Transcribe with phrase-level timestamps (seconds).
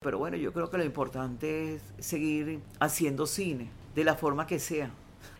[0.00, 4.60] Pero bueno, yo creo que lo importante es seguir haciendo cine, de la forma que
[4.60, 4.90] sea.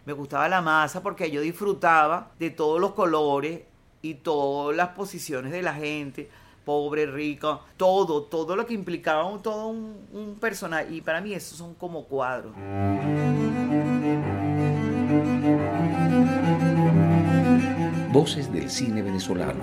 [0.05, 3.61] Me gustaba la masa porque yo disfrutaba de todos los colores
[4.03, 6.29] y todas las posiciones de la gente,
[6.65, 10.93] pobre, rico, todo, todo lo que implicaba un, todo un, un personaje.
[10.93, 12.53] Y para mí esos son como cuadros.
[18.13, 19.63] Voces del cine venezolano,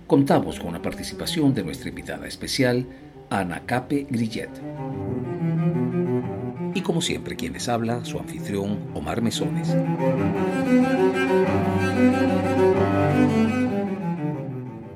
[0.11, 2.85] contamos con la participación de nuestra invitada especial,
[3.29, 4.49] Ana Cape Grillet.
[6.73, 9.73] Y como siempre, quien les habla, su anfitrión, Omar Mesones.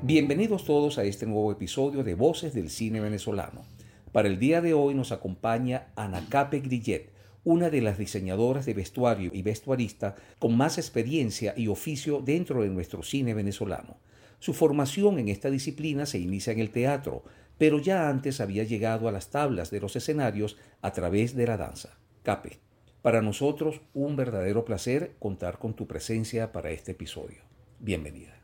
[0.02, 3.64] Bienvenidos todos a este nuevo episodio de Voces del Cine Venezolano.
[4.12, 7.10] Para el día de hoy nos acompaña Anacape Grillet,
[7.42, 12.68] una de las diseñadoras de vestuario y vestuarista con más experiencia y oficio dentro de
[12.68, 13.96] nuestro cine venezolano.
[14.38, 17.24] Su formación en esta disciplina se inicia en el teatro,
[17.58, 21.56] pero ya antes había llegado a las tablas de los escenarios a través de la
[21.56, 21.96] danza.
[22.22, 22.58] Cape,
[23.02, 27.38] para nosotros un verdadero placer contar con tu presencia para este episodio.
[27.78, 28.34] Bienvenida.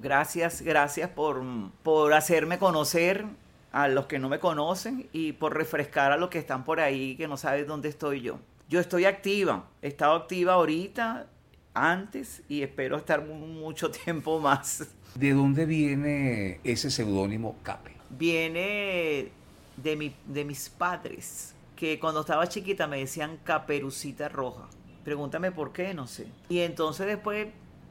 [0.00, 1.42] Gracias, gracias por,
[1.82, 3.24] por hacerme conocer
[3.72, 7.16] a los que no me conocen y por refrescar a los que están por ahí
[7.16, 8.38] que no saben dónde estoy yo.
[8.68, 11.26] Yo estoy activa, he estado activa ahorita,
[11.74, 14.88] antes y espero estar mucho tiempo más.
[15.14, 17.92] ¿De dónde viene ese seudónimo Cape?
[18.10, 19.28] Viene
[19.76, 24.68] de, mi, de mis padres, que cuando estaba chiquita me decían Caperucita Roja.
[25.04, 26.26] Pregúntame por qué, no sé.
[26.48, 27.48] Y entonces después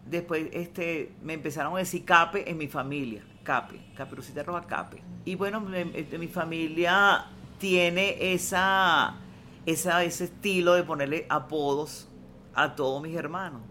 [0.10, 3.24] después este, me empezaron a decir Cape en mi familia.
[3.44, 5.02] Cape, Caperucita Roja Cape.
[5.26, 7.28] Y bueno, este, mi familia
[7.60, 9.16] tiene esa,
[9.66, 12.08] esa, ese estilo de ponerle apodos
[12.54, 13.62] a todos mis hermanos.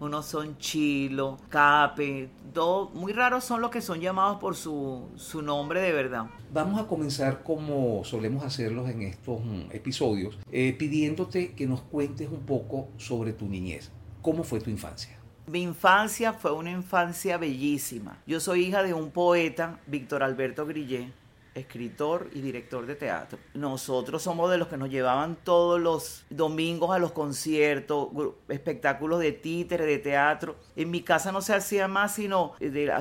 [0.00, 5.42] Unos son Chilo, Cape, todo, muy raros son los que son llamados por su, su
[5.42, 6.26] nombre de verdad.
[6.52, 12.28] Vamos a comenzar como solemos hacerlos en estos mm, episodios, eh, pidiéndote que nos cuentes
[12.30, 13.90] un poco sobre tu niñez.
[14.22, 15.18] ¿Cómo fue tu infancia?
[15.46, 18.18] Mi infancia fue una infancia bellísima.
[18.26, 21.10] Yo soy hija de un poeta, Víctor Alberto Grillet,
[21.58, 23.38] escritor y director de teatro.
[23.54, 28.08] Nosotros somos de los que nos llevaban todos los domingos a los conciertos,
[28.48, 30.56] espectáculos de títere, de teatro.
[30.76, 32.52] En mi casa no se hacía más sino,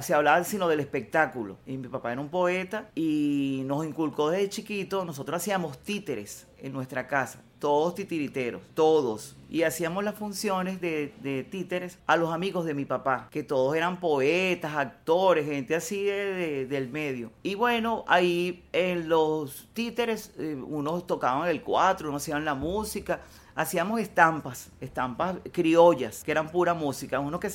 [0.01, 1.57] se hablaba sino del espectáculo.
[1.65, 6.73] Y mi papá era un poeta y nos inculcó desde chiquito, nosotros hacíamos títeres en
[6.73, 9.35] nuestra casa todos titiriteros, todos.
[9.49, 13.99] Y hacíamos las funciones de, títeres a los amigos de mi papá, que todos eran
[13.99, 17.31] poetas, actores, gente así del medio.
[17.43, 23.21] Y bueno, ahí en los títeres, eh, unos tocaban el cuatro, unos hacían la música,
[23.55, 27.19] hacíamos estampas, estampas criollas, que eran pura música.
[27.19, 27.49] Uno que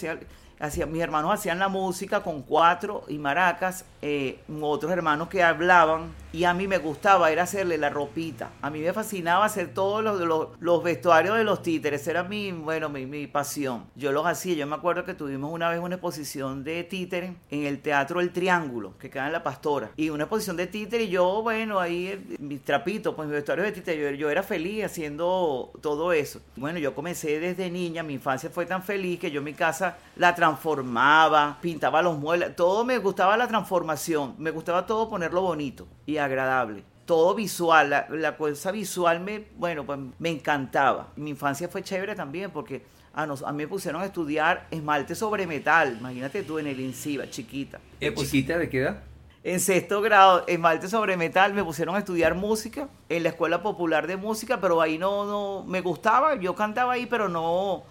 [0.62, 6.12] hacía mis hermanos hacían la música con cuatro y maracas, eh, otros hermanos que hablaban
[6.32, 8.50] y a mí me gustaba era hacerle la ropita.
[8.62, 12.88] A mí me fascinaba hacer todos los, los, vestuarios de los títeres, era mi, bueno,
[12.88, 13.84] mi, mi, pasión.
[13.96, 17.66] Yo los hacía, yo me acuerdo que tuvimos una vez una exposición de títeres en
[17.66, 21.10] el Teatro El Triángulo, que queda en La Pastora, y una exposición de títeres y
[21.10, 24.84] yo, bueno, ahí eh, mis trapitos, pues mis vestuarios de títeres, yo, yo era feliz
[24.84, 26.40] haciendo todo eso.
[26.56, 29.98] Bueno, yo comencé desde niña, mi infancia fue tan feliz que yo en mi casa
[30.16, 35.86] la transformaba, pintaba los muebles, todo me gustaba la transformación, me gustaba todo ponerlo bonito
[36.04, 36.84] y agradable.
[37.06, 41.08] Todo visual, la, cosa visual me, bueno, pues me encantaba.
[41.16, 42.82] Mi infancia fue chévere también porque
[43.14, 46.78] a, nos, a mí me pusieron a estudiar esmalte sobre metal, imagínate tú en el
[46.78, 47.80] INSIVA, chiquita.
[47.98, 49.02] ¿Eh, ¿Chiquita de qué edad?
[49.42, 54.06] En sexto grado, esmalte sobre metal, me pusieron a estudiar música en la Escuela Popular
[54.06, 57.84] de Música, pero ahí no, no, me gustaba, yo cantaba ahí, pero no,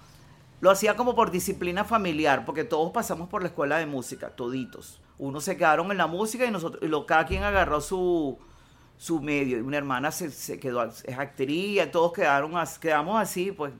[0.62, 5.02] lo hacía como por disciplina familiar, porque todos pasamos por la escuela de música, toditos.
[5.18, 8.38] Unos se quedaron en la música y nosotros, y lo, cada quien agarró su,
[8.96, 9.58] su medio.
[9.58, 13.74] Y una hermana se, se quedó, es actriz, todos quedaron, quedamos así, pues,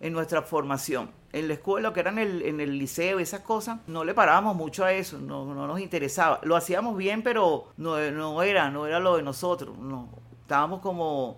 [0.00, 1.10] en nuestra formación.
[1.34, 4.56] En la escuela, que era en el, en el liceo, esas cosas, no le parábamos
[4.56, 6.40] mucho a eso, no, no nos interesaba.
[6.44, 9.76] Lo hacíamos bien, pero no, no era, no era lo de nosotros.
[9.76, 10.08] No.
[10.40, 11.36] Estábamos como,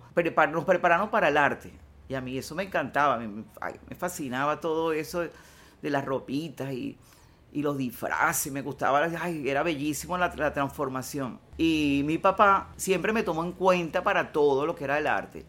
[0.51, 4.93] nos preparamos para el arte y a mí eso me encantaba, me, me fascinaba todo
[4.93, 5.31] eso de,
[5.89, 6.97] las ropitas y,
[7.53, 11.39] los disfraces, me gustaba, era bellísimo la, la, transformación.
[11.57, 15.45] Y mi papá siempre me tomó en cuenta para todo lo que era el arte.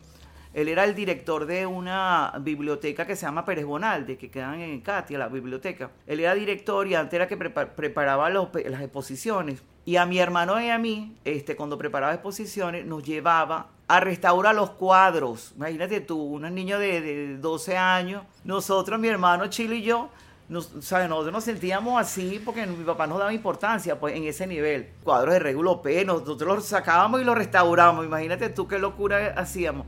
[0.57, 4.81] Él era el director de una biblioteca que se llama Pérez Bonalde, que quedan en
[4.81, 5.91] Katia, la biblioteca.
[6.07, 9.63] Él era director y antes era que preparaba las exposiciones.
[9.85, 14.55] Y a mi hermano y a mí, este, cuando preparaba exposiciones, nos llevaba a restaurar
[14.55, 15.53] los cuadros.
[15.57, 20.09] Imagínate tú, un niño de, de 12 años, nosotros, mi hermano Chilo y yo,
[20.49, 24.91] nos, nosotros nos sentíamos así porque mi papá nos daba importancia pues, en ese nivel.
[25.03, 28.05] Cuadros de Regulo P, nosotros los sacábamos y los restaurábamos.
[28.05, 29.87] Imagínate tú qué locura hacíamos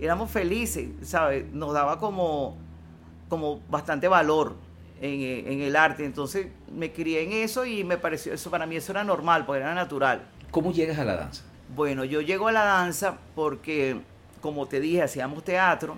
[0.00, 1.50] éramos felices, ¿sabes?
[1.52, 2.56] Nos daba como,
[3.28, 4.56] como bastante valor
[5.00, 6.04] en, el arte.
[6.04, 9.60] Entonces me crié en eso y me pareció, eso para mí eso era normal, porque
[9.60, 10.22] era natural.
[10.50, 11.44] ¿Cómo llegas a la danza?
[11.74, 14.00] Bueno, yo llego a la danza porque,
[14.40, 15.96] como te dije, hacíamos teatro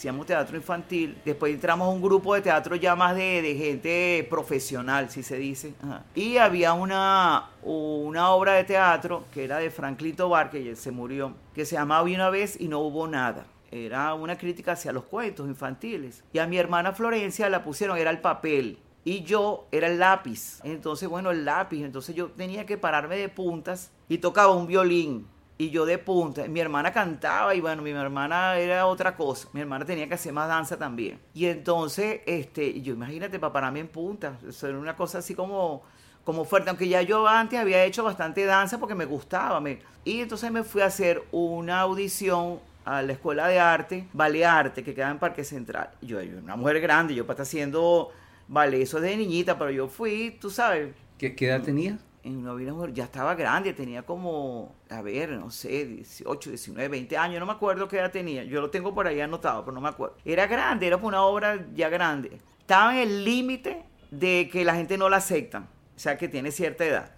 [0.00, 5.10] hacíamos teatro infantil, después entramos a un grupo de teatro ya más de, gente profesional,
[5.10, 5.74] si se dice,
[6.14, 11.34] y había una, una obra de teatro que era de Franklin Tobar, que se murió,
[11.54, 13.44] que se llamaba Una vez y no hubo nada.
[13.70, 16.24] Era una crítica hacia los cuentos infantiles.
[16.32, 20.60] Y a mi hermana Florencia la pusieron, era el papel y yo era el lápiz.
[20.62, 21.82] Entonces, bueno, el lápiz.
[21.84, 25.26] Entonces yo tenía que pararme de puntas y tocaba un violín
[25.60, 26.46] y yo de punta.
[26.48, 29.48] Mi hermana cantaba y bueno, mi hermana era otra cosa.
[29.52, 31.20] Mi hermana tenía que hacer más danza también.
[31.34, 34.38] Y entonces, este, yo imagínate, para pararme en punta.
[34.48, 35.82] Eso era una cosa así como,
[36.24, 36.70] como fuerte.
[36.70, 39.60] Aunque ya yo antes había hecho bastante danza porque me gustaba.
[39.60, 44.44] Me, y entonces me fui a hacer una audición a la escuela de arte, ballet
[44.44, 45.90] arte, que queda en Parque Central.
[46.00, 48.10] Yo, yo una mujer grande, yo para estar haciendo
[48.50, 50.94] ballet, eso de niñita, pero yo fui, tú sabes.
[51.16, 51.98] ¿Qué, qué edad tenía?
[52.22, 57.16] en una vida ya estaba grande, tenía como, a ver, no sé, 18, 19, 20
[57.16, 59.80] años, no me acuerdo qué edad tenía, yo lo tengo por ahí anotado, pero no
[59.80, 60.16] me acuerdo.
[60.24, 62.38] Era grande, era una obra ya grande.
[62.58, 66.50] Estaba en el límite de que la gente no la acepta, o sea, que tiene
[66.50, 67.12] cierta edad.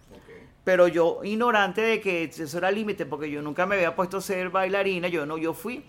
[0.64, 4.20] Pero yo, ignorante de que eso era límite, porque yo nunca me había puesto a
[4.20, 5.84] ser bailarina, yo no, yo fui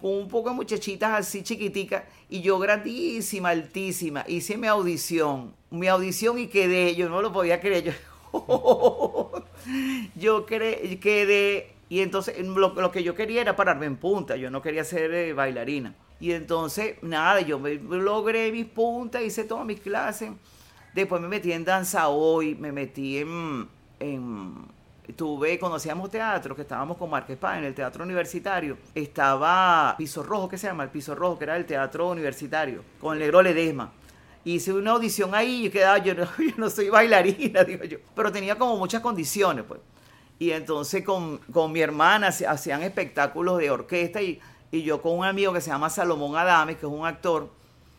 [0.00, 5.88] con un poco de muchachitas así chiquiticas y yo grandísima, altísima, hice mi audición, mi
[5.88, 7.92] audición y quedé, yo no lo podía creer, yo
[10.14, 14.84] yo quedé, y entonces lo, que yo quería era pararme en punta, yo no quería
[14.84, 15.94] ser eh, bailarina.
[16.20, 20.30] Y entonces, nada, yo me, logré mis puntas, hice todas mis clases.
[20.94, 23.68] Después me metí en danza hoy, me metí en,
[23.98, 24.54] en
[25.12, 28.76] tuve, conocíamos teatro, que estábamos con Marques Paz en el teatro universitario.
[28.94, 30.84] Estaba Piso Rojo, que se llama?
[30.84, 33.92] El Piso Rojo, que era el teatro universitario, con Legro Ledesma
[34.44, 38.32] hice una audición ahí y quedaba, yo no, yo no soy bailarina, digo yo, pero
[38.32, 39.80] tenía como muchas condiciones, pues.
[40.38, 44.40] Y entonces con, con mi hermana hacían espectáculos de orquesta y,
[44.70, 47.50] y, yo con un amigo que se llama Salomón Adames, que es un actor,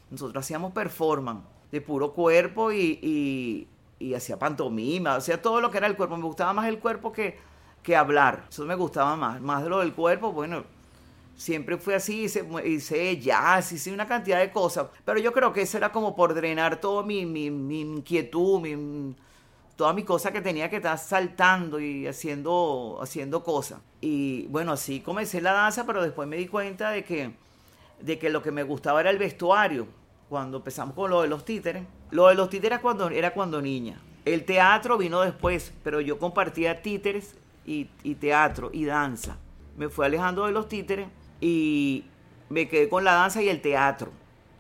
[0.10, 3.68] nosotros hacíamos performance de puro cuerpo y,
[4.02, 6.18] y hacía pantomima, sea, todo lo que era el cuerpo.
[6.18, 7.38] Me gustaba más el cuerpo que,
[7.84, 10.64] que hablar, eso me gustaba más, más de lo del cuerpo, bueno,
[11.36, 15.62] siempre fue así, hice, hice jazz, hice una cantidad de cosas, pero yo creo que
[15.62, 19.16] eso era como por drenar toda mi, mi, mi inquietud, mi,
[19.76, 23.80] toda mi cosa que tenía que estar saltando y haciendo, haciendo cosas.
[24.00, 27.34] Y bueno, así comencé la danza, pero después me di cuenta de que,
[28.00, 29.88] de que lo que me gustaba era el vestuario,
[30.32, 31.84] cuando empezamos con lo de los títeres.
[32.12, 34.00] Lo de los títeres cuando, era cuando niña.
[34.24, 37.36] El teatro vino después, pero yo compartía títeres
[37.66, 39.36] y, y teatro y danza.
[39.76, 41.10] Me fui alejando de los títeres
[41.42, 42.06] y
[42.48, 44.10] me quedé con la danza y el teatro,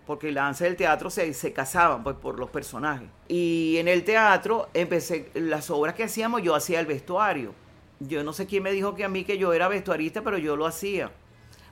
[0.06, 3.08] porque la danza y el teatro se, se casaban pues, por los personajes.
[3.30, 7.54] Y en el teatro empecé, las obras que hacíamos, yo hacía el vestuario.
[8.02, 10.58] Yo no sé quién me dijo que a mí que yo era vestuarista, pero yo
[10.58, 11.14] lo hacía.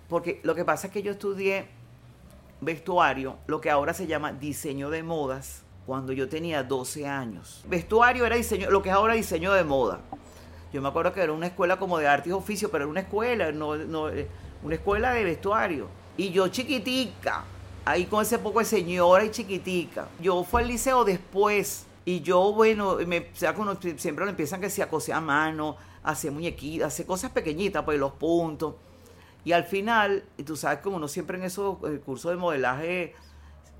[0.07, 1.67] Porque lo que pasa es que yo estudié
[2.61, 7.63] vestuario, lo que ahora se llama diseño de modas, cuando yo tenía 12 años.
[7.67, 10.01] Vestuario era diseño, lo que es ahora diseño de moda.
[10.71, 12.99] Yo me acuerdo que era una escuela como de arte y oficio, pero era una
[12.99, 14.07] escuela, no, no,
[14.63, 15.87] una escuela de vestuario.
[16.15, 17.43] Y yo chiquitica,
[17.85, 20.07] ahí con ese poco de señora y chiquitica.
[20.21, 25.11] Yo fui al liceo después y yo, bueno, me, siempre lo empiezan que se acose
[25.11, 28.75] a mano, hace muñequitas, hace cosas pequeñitas, pues los puntos.
[29.46, 33.15] Y al final, tú sabes como uno siempre en esos eh, cursos de modelaje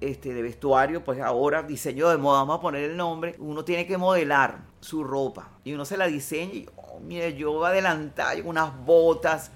[0.02, 3.86] este, de vestuario, pues ahora diseño de moda, vamos a poner el nombre, uno tiene
[3.86, 8.72] que modelar su ropa y uno se la diseña y, oh, mire, yo adelantar unas
[8.86, 9.52] botas,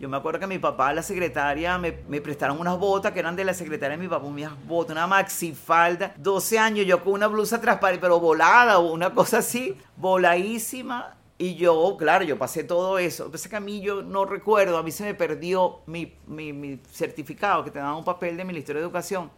[0.00, 3.44] yo me acuerdo que mi papá, la secretaria, me, prestaron unas botas que eran de
[3.44, 7.60] la secretaria de mi papá, unas botas, una maxifalda, 12 años, yo con una blusa
[7.60, 11.16] transparente, pero volada o una cosa así, voladísima.
[11.36, 13.28] Y yo, claro, yo pasé todo eso.
[13.32, 17.64] Lo que a mí yo no recuerdo, a mí se me perdió mi, mi, certificado,
[17.64, 19.30] que te un papel de Ministerio de Educación,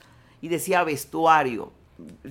[0.43, 1.73] y decía vestuario.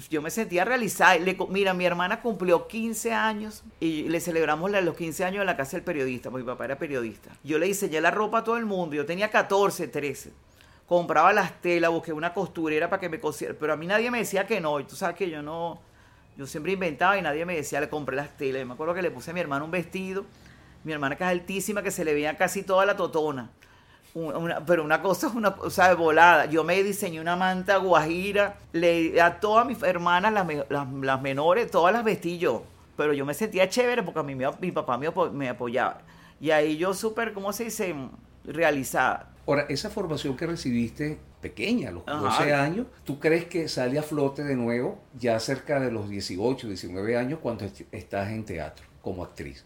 [0.10, 1.17] yo me sentía realizada.
[1.17, 5.57] Le, mira, mi hermana cumplió 15 años y le celebramos los 15 años en la
[5.57, 7.31] casa del periodista, porque mi papá era periodista.
[7.43, 10.31] Yo le diseñé la ropa a todo el mundo, yo tenía 14, 13.
[10.86, 14.19] Compraba las telas, busqué una costurera para que me cosiera, pero a mí nadie me
[14.19, 15.81] decía que no, y tú sabes que yo no,
[16.38, 18.62] yo siempre inventaba y nadie me decía, le compré las telas.
[18.62, 20.25] Yo me acuerdo que le puse a mi hermana un vestido,
[20.84, 23.50] mi hermana que es altísima, que se le veía casi toda la totona
[24.65, 26.46] pero una cosa es una cosa de volada.
[26.46, 31.94] Yo me diseñé una manta guajira, le, a todas mis hermanas, las, las, menores, todas
[31.94, 32.63] las vestí yo.
[32.96, 36.00] Pero yo me sentía chévere porque a mí mi, papá me, me apoyaba.
[36.39, 37.94] Y ahí yo súper, ¿cómo se dice?
[38.46, 39.32] Realizada.
[39.46, 44.03] Ahora, esa formación que recibiste pequeña, a los 12 años, ¿tú crees que sale a
[44.03, 49.23] flote de nuevo ya cerca de los 18, 19 años cuando estás en teatro como
[49.23, 49.63] actriz?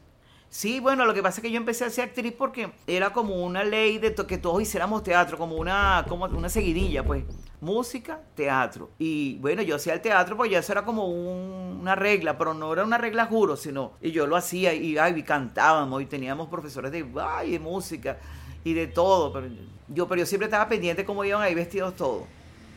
[0.50, 3.46] Sí, bueno, lo que pasa es que yo empecé a ser actriz porque era como
[3.46, 7.24] una ley de que todos hiciéramos teatro, como una, como una seguidilla, pues.
[7.62, 8.90] Música, teatro.
[8.98, 12.74] Y bueno, yo hacía el teatro porque ya eso era como una regla, pero no
[12.74, 13.94] era una regla juro, sino.
[14.02, 18.18] Y yo lo hacía y, ay, cantábamos y teníamos profesores de, ay, de música
[18.64, 19.32] y de todo.
[19.34, 19.48] Pero
[19.88, 22.24] yo, pero yo siempre estaba pendiente cómo iban ahí vestidos todos.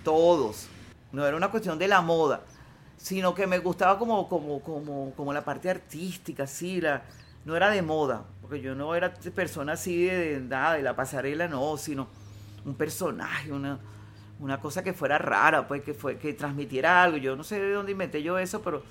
[0.05, 0.69] Todos.
[1.13, 2.43] No era una cuestión de la moda,
[2.97, 7.03] sino que me gustaba como, como, como, como la parte artística, así, la
[7.45, 11.49] no era de moda, porque yo no era persona así de, nada, de la pasarela,
[11.49, 12.09] no, sino
[12.65, 13.79] un personaje, una,
[14.39, 17.17] una cosa que fuera rara, pues que fue que transmitiera algo.
[17.17, 18.83] Yo no sé de dónde inventé yo eso, pero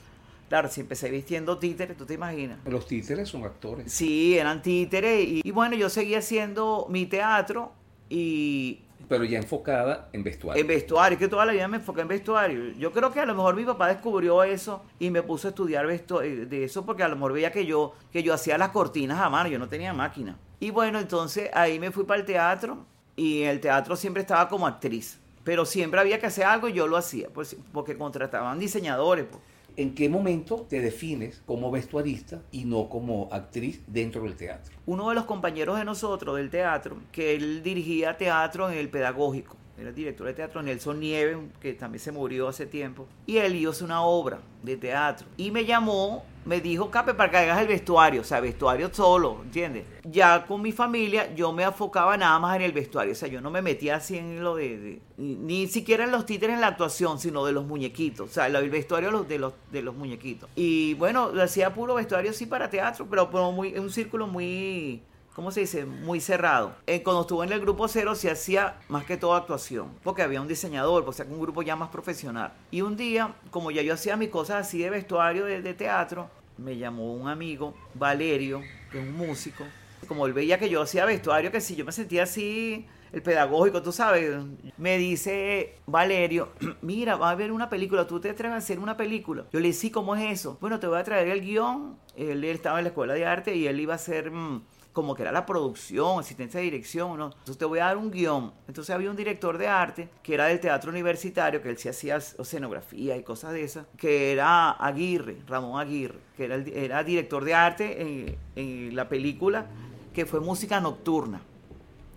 [0.52, 2.60] claro, si empecé vistiendo títeres, tú te imaginas.
[2.66, 3.90] Los títeres son actores.
[3.90, 7.72] Sí, eran títeres y, y bueno, yo seguía haciendo mi teatro
[8.10, 10.60] y pero ya enfocada en vestuario.
[10.60, 12.74] En vestuario, que toda la vida me enfoqué en vestuario.
[12.74, 15.88] Yo creo que a lo mejor mi papá descubrió eso y me puso a estudiar
[15.88, 18.72] vestuario, eh, de eso porque a lo mejor veía que yo, que yo hacía las
[18.72, 20.38] cortinas a mano, yo no tenía máquina.
[20.60, 24.50] Y bueno, entonces ahí me fui para el teatro y en el teatro siempre estaba
[24.50, 25.18] como actriz.
[25.46, 29.26] Pero siempre había que hacer algo y yo lo hacía, pues, porque contrataban diseñadores.
[29.26, 29.42] Pues.
[29.82, 34.76] ¿En qué momento te defines como vestuarista y no como actriz dentro del teatro?
[34.86, 39.58] Uno de los compañeros de nosotros del teatro, que él dirigía teatro en el pedagógico,
[39.82, 43.84] era director de teatro Nelson Nieves, que también se murió hace tiempo, y él hizo
[43.84, 45.28] una obra de teatro.
[45.38, 49.40] Y me llamó, me dijo, Cape, para que hagas el vestuario, o sea, vestuario solo,
[49.44, 49.86] ¿entiendes?
[50.04, 53.42] Ya con mi familia yo me enfocaba nada más en el vestuario, o sea, yo
[53.42, 57.20] no me metía así en lo de, ni, siquiera en los títeres en la actuación,
[57.20, 60.50] sino de los muñequitos, o sea, el vestuario de los, de los muñequitos.
[60.56, 65.02] Y bueno, hacía puro vestuario sí para teatro, pero, pero muy, un círculo muy
[65.36, 65.86] ¿cómo se dice?
[65.86, 66.76] Muy cerrado.
[66.88, 70.42] Eh, cuando estuve en el grupo cero se hacía más que todo actuación, porque había
[70.42, 72.54] un diseñador, o sea, un grupo ya más profesional.
[72.72, 76.78] Y un día, como ya yo hacía mis cosas así de vestuario de, teatro, me
[76.78, 78.62] llamó un amigo, Valerio,
[78.92, 79.64] que es un músico.
[80.08, 83.82] Como él veía que yo hacía vestuario, que si yo me sentía así, el pedagógico,
[83.82, 84.38] tú sabes,
[84.78, 86.50] me dice Valerio,
[86.82, 89.46] mira, va a haber una película, tú te atreves a hacer una película.
[89.52, 90.58] Yo le dije, sí, ¿cómo es eso?
[90.62, 91.98] Bueno, te voy a traer el guion.
[92.16, 94.32] Él, estaba en la escuela de arte y él iba a hacer...
[94.32, 94.62] Mm,
[94.94, 97.28] como que era la producción, asistencia de dirección, ¿no?
[97.28, 98.52] Entonces te voy a dar un guion.
[98.68, 102.18] Entonces había un director de arte que era del teatro universitario, que él sí hacía
[102.18, 108.02] escenografía y cosas de esas, que era Aguirre, Ramón Aguirre, que era, director de arte
[108.02, 109.68] en, en la película
[110.14, 111.42] que fue Música Nocturna,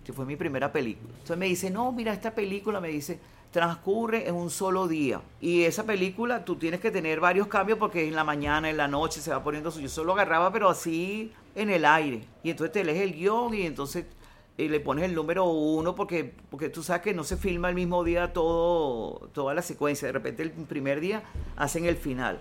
[0.03, 1.09] que fue mi primera película.
[1.13, 3.19] Entonces me dice, no, mira, esta película, me dice,
[3.55, 5.21] transcurre en un solo día.
[5.39, 8.89] Y esa película tú tienes que tener varios cambios porque en la mañana, en la
[8.89, 12.25] noche se va poniendo Yo solo agarraba, pero así en el aire.
[12.43, 14.07] Y entonces te lees el guion y entonces
[14.57, 17.75] eh, le pones el número uno porque, porque tú sabes que no se filma el
[17.75, 20.09] mismo día todo, toda la secuencia.
[20.09, 21.23] De repente el primer día
[21.55, 22.37] hacen el final.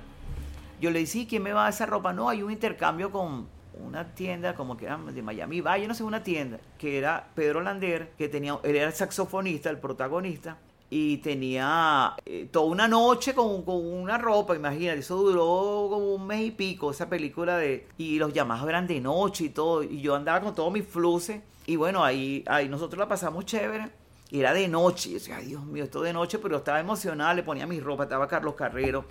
[0.81, 2.13] Yo le dije, ¿quién me va a esa ropa?
[2.13, 6.03] No, hay un intercambio con una tienda como que era de Miami Valle, no sé,
[6.03, 10.59] una tienda, que era Pedro Lander, que tenía, él era el saxofonista, el protagonista,
[10.97, 16.25] y tenía eh, toda una noche con, con, una ropa, imagínate, eso duró como un
[16.25, 17.89] mes y pico, esa película de...
[17.99, 21.43] Y los llamados eran de noche y todo, y yo andaba con todos mis fluces,
[21.67, 23.91] y bueno, ahí, ahí nosotros la pasamos chévere,
[24.31, 26.79] y era de noche, y yo decía, ay Dios mío, esto de noche, pero estaba
[26.79, 29.05] emocional, le ponía mi ropa, estaba Carlos Carrero,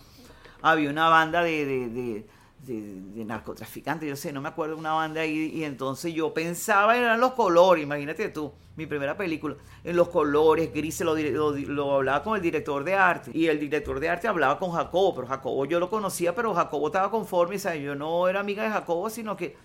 [0.62, 2.26] había una banda de de,
[2.68, 7.20] narcotraficantes, yo sé, no me acuerdo de una banda ahí, y entonces yo pensaba en
[7.20, 12.36] los colores, imagínate tú, mi primera película, en los colores grises, lo, lo, hablaba con
[12.36, 15.80] el director de arte, y el director de arte hablaba con Jacobo, pero Jacobo yo
[15.80, 19.56] lo conocía, pero Jacobo estaba conforme, o yo no era amiga de Jacobo, sino que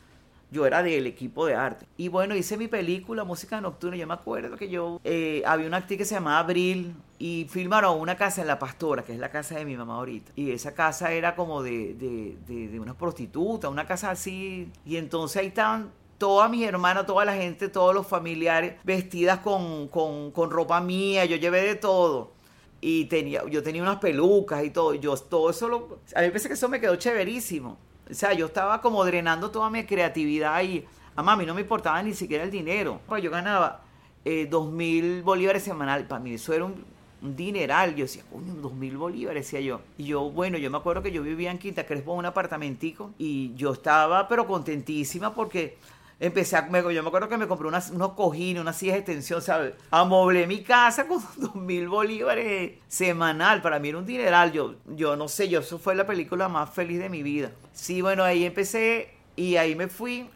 [0.51, 1.87] yo era del equipo de arte.
[1.97, 3.97] Y bueno, hice mi película, Música Nocturna.
[3.97, 8.01] Yo me acuerdo que yo eh, había una actriz que se llamaba Abril y filmaron
[8.01, 10.33] una casa en La Pastora, que es la casa de mi mamá ahorita.
[10.37, 14.71] Y esa casa era como de, de, de, de una prostituta, una casa así.
[14.87, 19.89] Y entonces ahí estaban todas mis hermanas, toda la gente, todos los familiares vestidas con,
[19.89, 21.25] con, con ropa mía.
[21.27, 22.33] Yo llevé de todo
[22.81, 24.95] y tenía, yo tenía unas pelucas y todo.
[24.95, 27.77] Yo todo eso lo, a mí me parece que eso me quedó chéverísimo.
[28.11, 30.85] O sea, yo estaba como drenando toda mi creatividad y
[31.15, 33.01] a mami no me importaba ni siquiera el dinero.
[33.07, 33.83] Pues yo ganaba
[34.25, 36.07] eh, dos mil bolívares semanal.
[36.07, 36.85] Para mí eso era un,
[37.23, 37.95] un dineral.
[37.95, 39.81] Yo decía, coño, dos mil bolívares, decía yo.
[39.99, 43.11] Y yo, bueno, yo me acuerdo que yo vivía en Quinta Crespo en un apartamentico
[43.19, 45.77] y yo estaba, pero contentísima porque
[46.21, 48.99] empecé a, me- yo me acuerdo que me compré unas, unos cojines, unas sillas de
[49.01, 49.75] extensión, ¿sabes?
[49.91, 53.63] Amoblé mi casa con dos mil bolívares semanal.
[53.63, 54.53] Para mí era un dineral.
[54.53, 57.53] Yo, yo no sé, yo, eso fue la película más feliz de mi vida.
[57.73, 60.29] Sí, bueno, ahí empecé y ahí me fui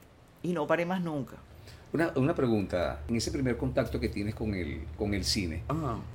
[0.43, 1.37] y no paré más nunca.
[1.93, 5.63] Una, una pregunta, en ese primer contacto que tienes con el, con el cine,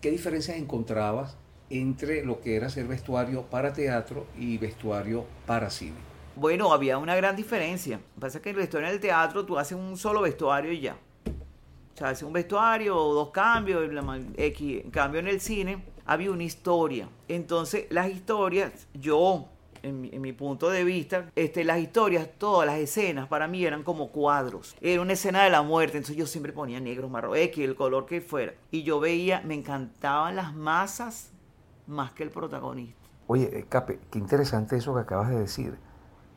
[0.01, 1.35] ¿qué diferencias encontrabas
[1.69, 5.97] entre lo que era hacer vestuario para teatro y vestuario para cine?
[6.39, 7.97] Bueno, había una gran diferencia.
[7.97, 10.71] Lo que pasa es que el vestuario en el teatro tú haces un solo vestuario
[10.71, 10.95] y ya.
[11.25, 14.83] O sea, haces un vestuario dos cambios, la X.
[14.83, 17.09] En cambio, en el cine había una historia.
[17.27, 19.47] Entonces, las historias, yo,
[19.81, 23.65] en mi, en mi punto de vista, este, las historias, todas las escenas para mí
[23.65, 24.75] eran como cuadros.
[24.79, 28.05] Era una escena de la muerte, entonces yo siempre ponía negro, marrón, X, el color
[28.05, 28.53] que fuera.
[28.69, 31.31] Y yo veía, me encantaban las masas
[31.87, 33.01] más que el protagonista.
[33.25, 35.79] Oye, eh, Cape, qué interesante eso que acabas de decir,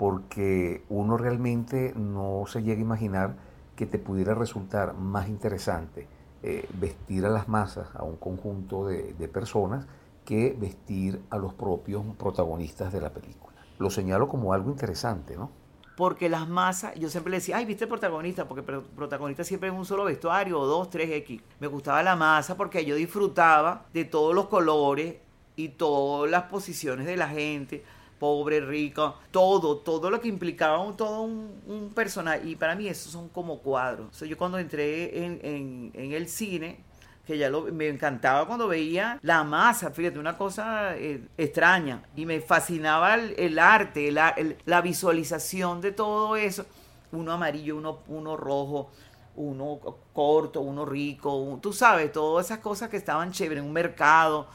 [0.00, 3.36] porque uno realmente no se llega a imaginar
[3.76, 6.08] que te pudiera resultar más interesante
[6.42, 9.86] eh, vestir a las masas, a un conjunto de, personas,
[10.24, 13.54] que vestir a los propios protagonistas de la película.
[13.78, 15.50] Lo señalo como algo interesante, ¿no?
[15.98, 19.74] Porque las masas, yo siempre le decía, ay, viste el protagonista, porque protagonista siempre es
[19.74, 21.42] un solo vestuario, o dos, tres X.
[21.58, 25.16] Me gustaba la masa porque yo disfrutaba de todos los colores
[25.56, 27.84] y todas las posiciones de la gente,
[28.20, 32.42] pobre, rica, todo, todo lo que implicaba un, todo un, un personaje.
[32.48, 34.22] Y para mí esos son como cuadros.
[34.22, 36.84] O yo cuando entré en, en- el cine,
[37.26, 42.02] que ya lo, me encantaba cuando veía la masa, fíjate, una cosa eh, extraña.
[42.14, 46.66] Y me fascinaba el, arte, el la visualización de todo eso.
[47.12, 48.90] Uno amarillo, uno, uno rojo,
[49.36, 49.80] uno
[50.12, 54.46] corto, uno rico, un- tú sabes, todas esas cosas que estaban chéveres un mercado,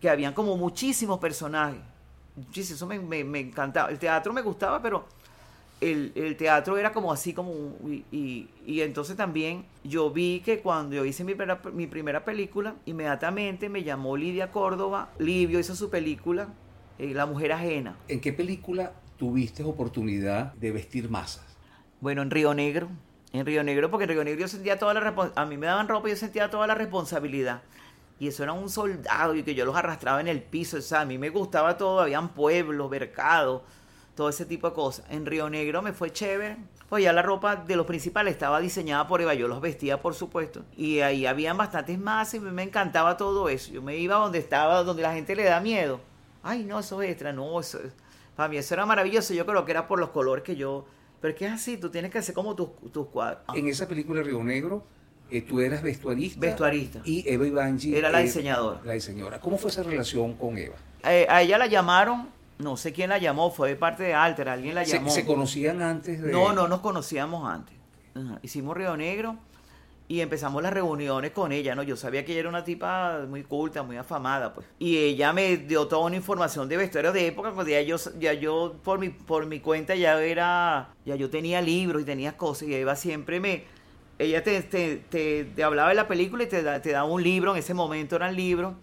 [0.00, 1.80] que habían como muchísimos personajes.
[2.38, 3.90] Muchísimo, eso me, me- me encantaba.
[3.90, 5.06] El teatro me gustaba, pero
[5.80, 7.52] el, el teatro era como así como
[7.86, 12.24] y, y- y entonces también yo vi que cuando yo hice mi primera, mi primera
[12.24, 16.48] película inmediatamente me llamó Lidia Córdoba Livio hizo su película
[16.98, 21.44] eh, La mujer ajena ¿En qué película tuviste oportunidad de vestir masas?
[22.00, 22.88] bueno en Río Negro
[23.32, 25.86] en Río Negro porque en Río Negro yo sentía toda la a mí me daban
[25.86, 27.62] ropa y yo sentía toda la responsabilidad
[28.20, 31.02] y eso era un soldado y que yo los arrastraba en el piso o sea
[31.02, 33.62] a mí me gustaba todo habían pueblos mercados
[34.18, 35.06] todo ese tipo de cosas.
[35.10, 36.56] En Río Negro me fue chévere.
[36.88, 40.12] Pues ya la ropa de los principales estaba diseñada por Eva, yo los vestía por
[40.12, 40.64] supuesto.
[40.76, 43.70] Y ahí habían bastantes más y me encantaba todo eso.
[43.70, 46.00] Yo me iba donde estaba, donde la gente le da miedo.
[46.42, 47.92] Ay, no, eso es extra, no, eso es-
[48.34, 49.34] Para mí eso era maravilloso.
[49.34, 50.84] Yo creo que era por los colores que yo...
[51.20, 53.42] Pero es que es así, tú tienes que hacer como tus, tus cuadros.
[53.54, 54.82] En esa película Río Negro,
[55.30, 56.40] eh, tú eras vestuarista.
[56.40, 57.00] Vestuarista.
[57.04, 58.80] Y Eva Ivangi Era la eh, diseñadora.
[58.84, 59.40] La diseñadora.
[59.40, 60.76] ¿Cómo fue esa relación con Eva?
[61.04, 64.48] Eh, a ella la llamaron, no sé quién la llamó, fue de parte de Alter,
[64.48, 65.10] alguien la ¿Se, llamó.
[65.10, 66.32] se conocían antes de...?
[66.32, 67.76] No, no nos conocíamos antes.
[68.14, 68.40] Ajá.
[68.42, 69.38] Hicimos Río Negro
[70.08, 71.82] y empezamos las reuniones con ella, ¿no?
[71.82, 74.66] Yo sabía que ella era una tipa muy culta, muy afamada, pues.
[74.78, 78.32] Y ella me dio toda una información de vestuarios de época, cuando ya yo, ya
[78.32, 82.68] yo por mi, por mi cuenta ya era, ya yo tenía libros y tenía cosas
[82.68, 83.64] y Eva siempre me,
[84.18, 87.22] ella te, te, te- te hablaba de la película y te, da- te daba un
[87.22, 88.74] libro, en ese momento eran libros,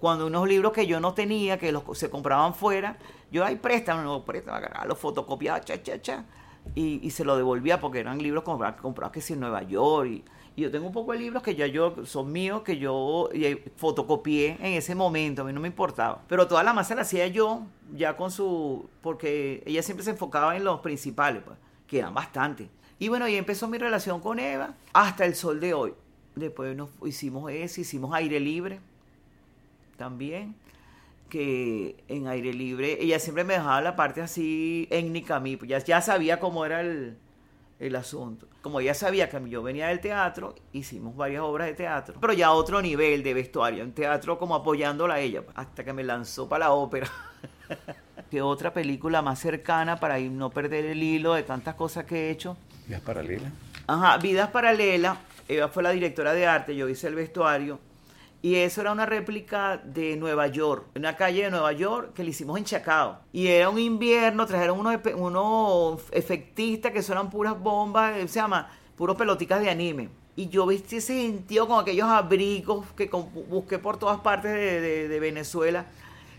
[0.00, 2.96] cuando unos libros que yo no tenía, que los se compraban fuera,
[3.30, 6.24] yo, ay, préstame, no, préstame, los fotocopiaba, cha, cha, cha,
[6.74, 10.08] y, y se lo devolvía porque eran libros comprados, comprados que sí en Nueva York,
[10.08, 10.24] y,
[10.56, 13.64] y yo tengo un poco de libros que ya yo, son míos, que yo eh,
[13.76, 17.26] fotocopié en ese momento, a mí no me importaba, pero toda la masa la hacía
[17.26, 17.62] yo,
[17.94, 22.68] ya con su, porque ella siempre se enfocaba en los principales, pues, que eran bastantes.
[22.98, 25.94] Y bueno, ahí empezó mi relación con Eva hasta el sol de hoy.
[26.34, 28.80] Después nos hicimos eso, hicimos aire libre
[29.96, 30.54] también,
[31.28, 35.68] que en aire libre, ella siempre me dejaba la parte así étnica a mí, pues
[35.68, 37.16] ya, ya sabía cómo era el,
[37.78, 38.46] el asunto.
[38.62, 42.48] Como ella sabía que yo venía del teatro, hicimos varias obras de teatro, pero ya
[42.48, 46.48] a otro nivel de vestuario, en teatro como apoyándola a ella, hasta que me lanzó
[46.48, 47.08] para la ópera.
[48.30, 52.30] ¿Qué otra película más cercana para no perder el hilo de tantas cosas que he
[52.30, 52.56] hecho?
[52.88, 53.52] ¿Vidas paralelas?
[53.86, 55.18] Ajá, Vidas Paralelas.
[55.46, 57.78] Eva fue la directora de arte, yo hice el vestuario.
[58.42, 62.30] Y eso era una réplica de Nueva York, una calle de Nueva York que le
[62.30, 63.18] hicimos en Chacao.
[63.32, 68.38] Y era un invierno, trajeron unos, efe- unos efectistas que son puras bombas, eh, se
[68.40, 70.08] llama, puros peloticas de anime.
[70.36, 73.10] y yo vestí ese sentido con aquellos abrigos que
[73.50, 75.86] busqué por todas partes de, Venezuela.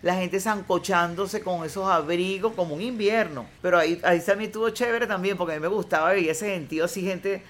[0.02, 3.46] La gente zancochándose con esos abrigos como un invierno.
[3.62, 6.86] Pero ahí, ahí también estuvo chévere también porque a mí me gustaba ver ese sentido
[6.86, 7.44] así, gente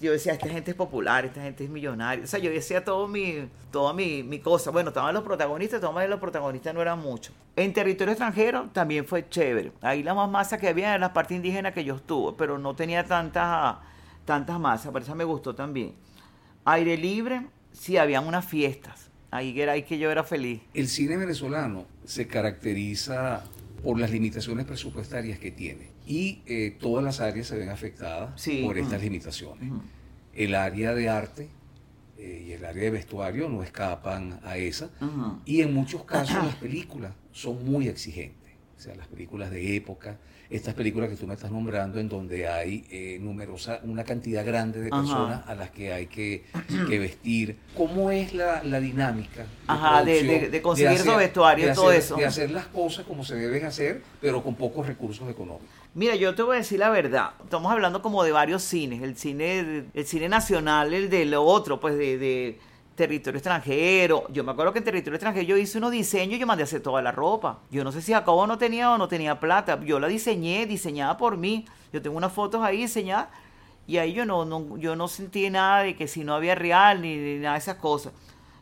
[0.00, 2.24] yo decía, esta gente es popular, esta gente es millonaria.
[2.24, 4.70] O sea, yo decía todo mi, toda mi, mi cosa.
[4.70, 7.34] Bueno, estaban los protagonistas, todos los protagonistas no eran muchos.
[7.56, 9.72] En territorio extranjero también fue chévere.
[9.80, 12.76] Ahí la más masa que había era la parte indígena que yo estuve, pero no
[12.76, 13.76] tenía tantas,
[14.24, 15.94] tantas masas, por eso me gustó también.
[16.64, 19.03] Aire libre, sí, habían unas fiestas.
[19.34, 20.60] Ahí era ahí que yo era feliz.
[20.74, 23.42] El cine venezolano se caracteriza
[23.82, 28.78] por las limitaciones presupuestarias que tiene y eh, todas las áreas se ven afectadas por
[28.78, 29.72] estas limitaciones.
[30.34, 31.48] El área de arte
[32.16, 34.90] eh, y el área de vestuario no escapan a esa.
[35.44, 40.16] Y en muchos casos las películas son muy exigentes, o sea, las películas de época,
[40.56, 44.80] estas películas que tú me estás nombrando en donde hay eh, numerosa, una cantidad grande
[44.80, 46.44] de personas a las que hay que,
[46.88, 47.58] vestir.
[47.76, 49.46] ¿Cómo es la, dinámica?
[50.04, 52.16] De, de, conseguir esos vestuarios, y todo eso.
[52.16, 55.68] De hacer las cosas como se deben hacer, pero con pocos recursos económicos.
[55.94, 57.30] Mira, yo te voy a decir la verdad.
[57.42, 59.02] Estamos hablando como de varios cines.
[59.02, 62.58] El cine, el cine nacional, el de lo otro, pues de
[62.94, 64.24] territorio extranjero.
[64.30, 66.64] Yo me acuerdo que en territorio extranjero yo hice unos diseños y yo mandé a
[66.64, 67.60] hacer toda la ropa.
[67.70, 69.80] Yo no sé si Jacobo no tenía o no tenía plata.
[69.82, 71.66] Yo la diseñé, diseñada por mí.
[71.92, 73.28] Yo tengo unas fotos ahí diseñadas
[73.86, 77.02] y ahí yo no, no, yo no sentí nada de que si no había real
[77.02, 78.12] ni, nada de esas cosas.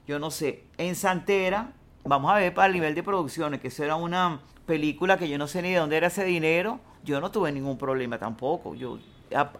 [0.06, 0.64] Yo no sé.
[0.78, 1.72] En Santera,
[2.04, 5.38] vamos a ver para el nivel de producciones, que eso era una película que yo
[5.38, 6.80] no sé ni de dónde era ese dinero.
[7.04, 8.74] Yo no tuve ningún problema tampoco.
[8.74, 8.98] Yo,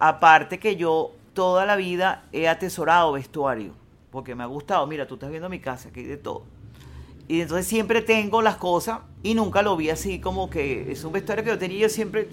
[0.01, 3.82] aparte que yo toda la vida he atesorado vestuario
[4.13, 4.87] porque me ha gustado.
[4.87, 6.45] Mira, tú estás viendo mi casa, aquí hay de todo.
[7.27, 11.13] Y entonces siempre tengo las cosas y nunca lo vi así como que es un
[11.13, 12.29] vestuario que yo tenía, yo siempre,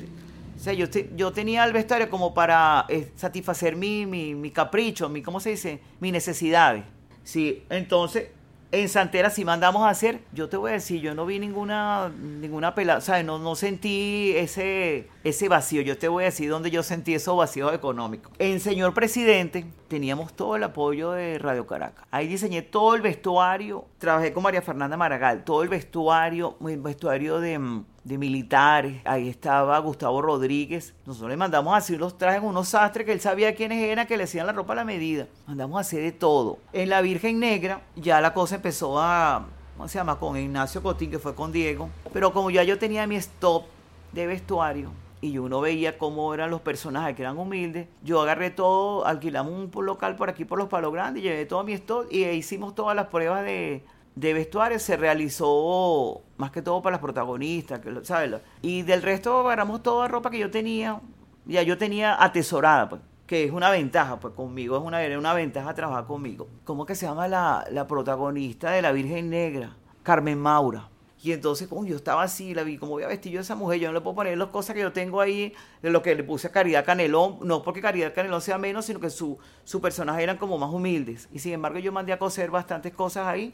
[0.57, 5.07] o sea, yo, yo tenía el vestuario como para eh, satisfacer mi, mi, mi, capricho,
[5.07, 5.79] mi, ¿cómo se dice?
[6.01, 6.83] Mis necesidades.
[7.23, 8.29] Sí, entonces
[8.71, 12.09] en Santera si mandamos a hacer, yo te voy a decir, yo no vi ninguna
[12.09, 16.49] ninguna pelada, o sea, no, no sentí ese, ese vacío, yo te voy a decir
[16.49, 18.31] dónde yo sentí esos vacíos económicos.
[18.37, 22.05] En Señor Presidente teníamos todo el apoyo de Radio Caracas.
[22.11, 27.39] Ahí diseñé todo el vestuario, trabajé con María Fernanda Maragall, todo el vestuario, el vestuario
[27.39, 29.01] de mm, de militares.
[29.05, 30.95] Ahí estaba Gustavo Rodríguez.
[31.05, 34.17] Nosotros le mandamos a hacer los trajes unos sastres que él sabía quiénes eran, que
[34.17, 35.27] le hacían la ropa a la medida.
[35.47, 36.57] Mandamos a hacer de todo.
[36.73, 39.45] En la Virgen Negra ya la cosa empezó a,
[39.77, 40.19] ¿cómo se llama?
[40.19, 41.89] Con Ignacio Cotín, que fue con Diego.
[42.11, 43.65] Pero como ya yo tenía mi stop
[44.11, 44.91] de vestuario,
[45.21, 47.87] y uno veía cómo eran los personajes que eran humildes.
[48.03, 51.73] Yo agarré todo, alquilamos un local por aquí por los Palos Grandes, llevé todo mi
[51.73, 53.83] stock y hicimos todas las pruebas de,
[54.19, 58.35] de vestuario se realizó más que todo para las protagonistas, ¿sabes?
[58.61, 60.99] Y del resto agarramos toda ropa que yo tenía,
[61.45, 65.73] ya yo tenía atesorada, pues, que es una ventaja, pues conmigo es una, una ventaja
[65.73, 66.49] trabajar conmigo.
[66.65, 69.77] ¿Cómo que se llama la, la protagonista de La Virgen Negra?
[70.03, 70.89] Carmen Maura.
[71.21, 73.55] Y entonces, como yo estaba así, la vi, como voy a vestir yo a esa
[73.55, 76.15] mujer, yo no le puedo poner las cosas que yo tengo ahí, de lo que
[76.15, 79.79] le puse a Caridad Canelón, no porque Caridad Canelón sea menos, sino que su, su
[79.79, 81.29] personaje eran como más humildes.
[81.31, 83.53] Y sin embargo, yo mandé a coser bastantes cosas ahí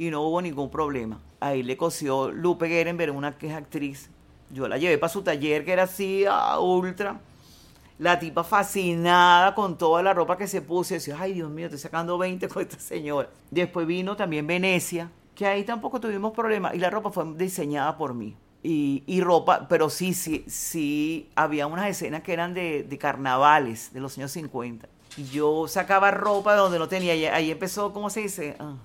[0.00, 1.20] y no hubo ningún problema.
[1.40, 4.08] Ahí le cosió Lupe Gerenberg, una que es actriz.
[4.48, 7.20] Yo la llevé para su taller, que era así, a ultra.
[7.98, 10.94] La tipa fascinada con toda la ropa que se puso.
[10.94, 13.28] decía, ay Dios mío, estoy sacando 20 con esta señora.
[13.50, 16.74] Después vino también Venecia, que ahí tampoco tuvimos problema.
[16.74, 18.34] Y la ropa fue diseñada por mí.
[18.62, 24.16] Y, ropa, pero sí, sí, sí, había unas escenas que eran de, carnavales de los
[24.16, 24.88] años 50.
[25.18, 27.34] Y yo sacaba ropa de donde no tenía.
[27.34, 28.56] Ahí empezó, ¿cómo se dice?
[28.58, 28.76] Ah,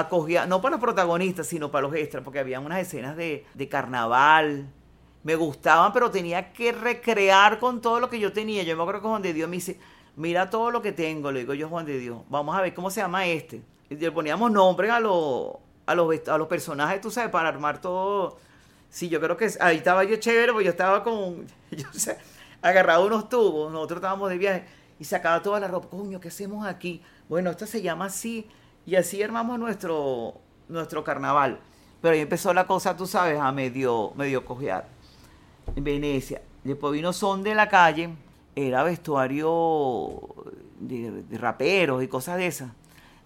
[0.00, 4.66] acogía, no para los protagonistas, sino para los extras, porque había unas escenas de, carnaval.
[5.22, 8.62] Me gustaban, pero tenía que recrear con todo lo que yo tenía.
[8.62, 9.78] Yo me acuerdo que Juan de Dios me dice,
[10.14, 12.90] mira todo lo que tengo, le digo yo Juan de Dios, vamos a ver cómo
[12.90, 13.60] se llama este.
[13.90, 15.54] Y le poníamos nombres a, los
[15.86, 18.38] a, los, a los personajes, tú sabes, para armar todo.
[18.88, 22.18] Sí, yo creo que ahí estaba yo chévere, porque yo estaba con, yo sé,
[22.62, 24.64] agarrado unos tubos, nosotros estábamos de viaje
[24.98, 25.88] y sacaba toda la ropa.
[25.88, 27.02] Coño, ¿qué hacemos aquí?
[27.28, 28.48] Bueno, esto se llama así
[28.86, 30.34] y así armamos nuestro,
[30.68, 31.58] nuestro carnaval.
[32.00, 34.86] Pero ahí empezó la cosa, tú sabes, a medio, medio cojear.
[35.74, 36.40] En Venecia.
[36.62, 38.10] Después vino Son de la Calle.
[38.54, 40.20] Era vestuario
[40.78, 42.70] de, raperos y cosas de esas.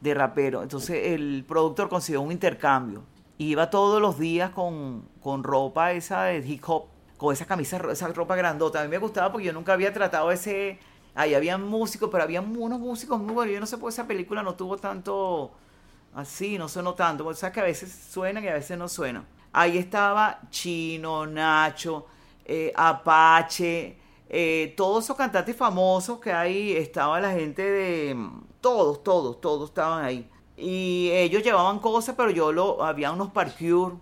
[0.00, 0.62] De raperos.
[0.62, 3.02] Entonces el productor consiguió un intercambio.
[3.36, 6.86] Iba todos los días con, con ropa esa de hip hop.
[7.18, 8.80] Con esa camisa, esa ropa grandota.
[8.80, 10.78] A mí me gustaba porque yo nunca había tratado ese
[11.20, 13.52] Ahí había músicos, pero había unos músicos muy buenos.
[13.52, 15.50] Yo no sé por qué esa película no tuvo tanto
[16.14, 17.24] así, no sonó tanto.
[17.24, 19.26] Porque sabes que a veces suena y a veces no suena.
[19.52, 22.06] Ahí estaba Chino, Nacho,
[22.42, 23.98] eh, Apache,
[24.30, 26.72] eh, todos esos cantantes famosos que hay.
[26.72, 28.16] Estaba la gente de,
[28.62, 30.26] todos, todos, todos estaban ahí.
[30.56, 33.98] Y ellos llevaban cosas, pero yo lo, había unos parkour,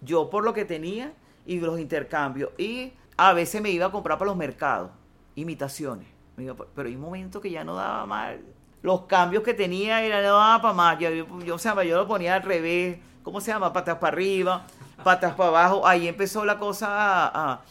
[0.00, 1.12] yo por lo que tenía
[1.44, 2.52] y los intercambios.
[2.56, 4.90] Y a veces me iba a comprar para los mercados,
[5.34, 6.13] imitaciones.
[6.36, 8.34] Pero hay un momento que ya no daba más.
[8.82, 10.98] Los cambios que tenía era no daba para más.
[10.98, 12.98] Yo, yo, yo lo ponía al revés.
[13.22, 13.72] ¿Cómo se llama?
[13.72, 14.66] Patas para arriba,
[15.02, 15.86] patas para abajo.
[15.86, 16.88] Ahí empezó la cosa
[17.32, 17.62] a,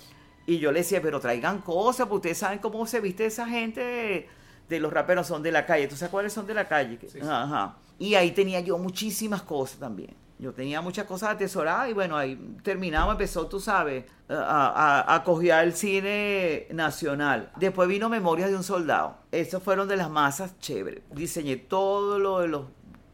[0.46, 4.28] y yo le decía, pero traigan cosas, porque ustedes saben cómo se viste esa gente
[4.68, 5.88] de, los raperos, son de la calle.
[5.88, 7.00] ¿Tú sabes cuáles son de la calle?
[7.22, 7.78] Ajá.
[8.00, 10.16] Y ahí tenía yo muchísimas cosas también.
[10.40, 15.74] Yo tenía muchas cosas atesoradas y bueno, ahí terminamos, empezó, tú sabes, a, a, el
[15.74, 17.52] cine nacional.
[17.56, 19.18] Después vino Memorias de un Soldado.
[19.32, 21.04] Esos fueron de las masas chéveres.
[21.12, 22.66] Diseñé todo lo de los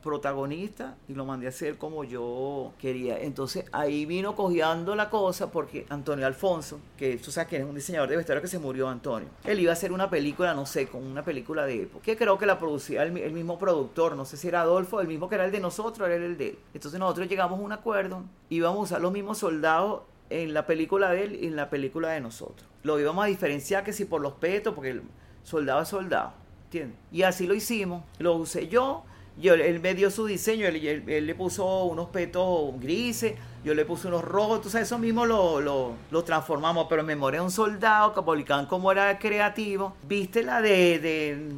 [0.01, 3.19] protagonista y lo mandé a hacer como yo quería.
[3.19, 7.75] Entonces ahí vino cojeando la cosa porque Antonio Alfonso, que tú sabes que es un
[7.75, 10.87] diseñador de vestuario que se murió Antonio, él iba a hacer una película, no sé,
[10.87, 14.37] con una película de época, que creo que la producía el, mismo productor, no sé
[14.37, 16.59] si era Adolfo, el mismo que era el de nosotros, era el de él.
[16.73, 21.11] Entonces nosotros llegamos a un acuerdo, íbamos a usar los mismos soldados en la película
[21.11, 22.67] de él y en la película de nosotros.
[22.83, 25.03] Lo íbamos a diferenciar que si por los petos, porque el
[25.43, 26.33] soldado es soldado,
[26.65, 26.97] ¿entiendes?
[27.11, 29.03] Y así lo hicimos, lo usé yo
[29.37, 34.07] yo, él me dio su diseño, él, le puso unos petos grises, yo le puse
[34.07, 38.91] unos rojos, entonces eso mismo lo, lo, transformamos, pero memoria de un soldado, Capolicán como
[38.91, 41.53] era creativo, viste la de, de,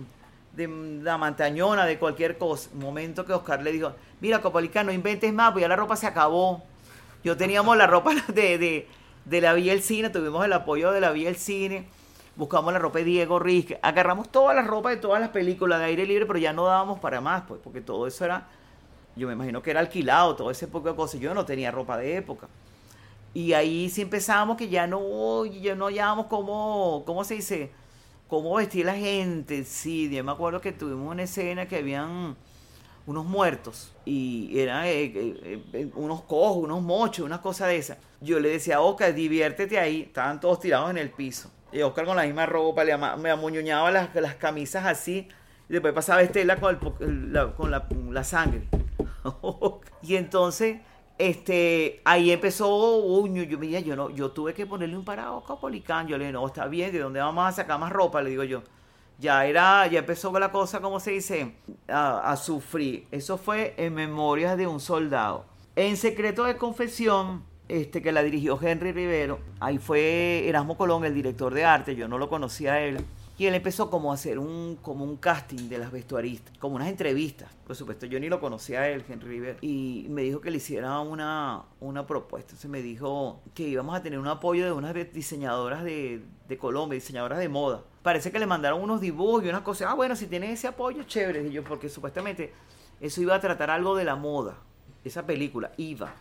[0.56, 4.92] de, la montañona, de cualquier cosa, un momento que Oscar le dijo, mira Capolicán, no
[4.92, 6.64] inventes más, pues ya la ropa se acabó,
[7.24, 8.88] yo teníamos la ropa de, de,
[9.26, 11.88] de la Vía del Cine, tuvimos el apoyo de la Vía del Cine,
[12.42, 15.86] buscamos la ropa de Diego Riz, agarramos toda la ropa de todas las películas de
[15.86, 18.48] aire libre, pero ya no dábamos para más, pues, porque todo eso era,
[19.16, 21.98] yo me imagino que era alquilado, todo ese poco de cosas, yo no tenía ropa
[21.98, 22.48] de época.
[23.36, 27.70] Y ahí sí empezamos que ya no, ya no hallábamos cómo, ¿cómo se dice?
[28.28, 29.64] Cómo vestir la gente.
[29.64, 32.36] Sí, yo me acuerdo que tuvimos una escena que habían
[33.06, 37.98] unos muertos y eran eh, eh, eh, unos cojos, unos mochos, unas cosas de esas.
[38.20, 40.02] Yo le decía, Oscar, diviértete ahí.
[40.02, 41.52] Estaban todos tirados en el piso.
[41.72, 45.28] Y Oscar con la misma ropa, le me amuñuñaba las, las camisas así.
[45.70, 46.78] Y después pasaba Estela con,
[47.32, 48.68] la, con la, sangre.
[50.02, 50.82] y entonces,
[51.18, 55.46] este, ahí empezó, uy, yo, mira, yo, no, yo tuve que ponerle un parado a
[55.46, 56.08] Capolicán.
[56.08, 58.22] Yo le dije, no, está bien, ¿de dónde vamos a sacar más ropa?
[58.22, 58.64] Le digo yo.
[59.18, 61.56] Ya era, ya empezó la cosa, como se dice?
[61.88, 63.08] A, a sufrir.
[63.12, 65.46] Eso fue en Memorias de un Soldado.
[65.78, 69.40] En Secreto de Confesión, este, que la dirigió Henry Rivero.
[69.62, 72.98] Ahí fue Erasmo Colón, el director de arte, yo no lo conocía a él.
[73.38, 76.90] Y él empezó como a hacer un, como un casting de las vestuaristas, como unas
[76.90, 77.50] entrevistas.
[77.66, 79.58] Por supuesto, yo ni lo conocía a él, Henry Rivero.
[79.62, 82.50] Y me dijo que le hiciera una, una propuesta.
[82.50, 86.96] Entonces me dijo que íbamos a tener un apoyo de unas diseñadoras de, de Colombia,
[86.96, 87.86] diseñadoras de moda.
[88.04, 89.88] Parece que le mandaron unos dibujos y unas cosas.
[89.90, 91.48] Ah, bueno, si tienen ese apoyo, chévere.
[91.48, 92.54] Y yo, porque supuestamente
[93.00, 94.58] eso iba a tratar algo de la moda.
[95.06, 96.14] Esa película iba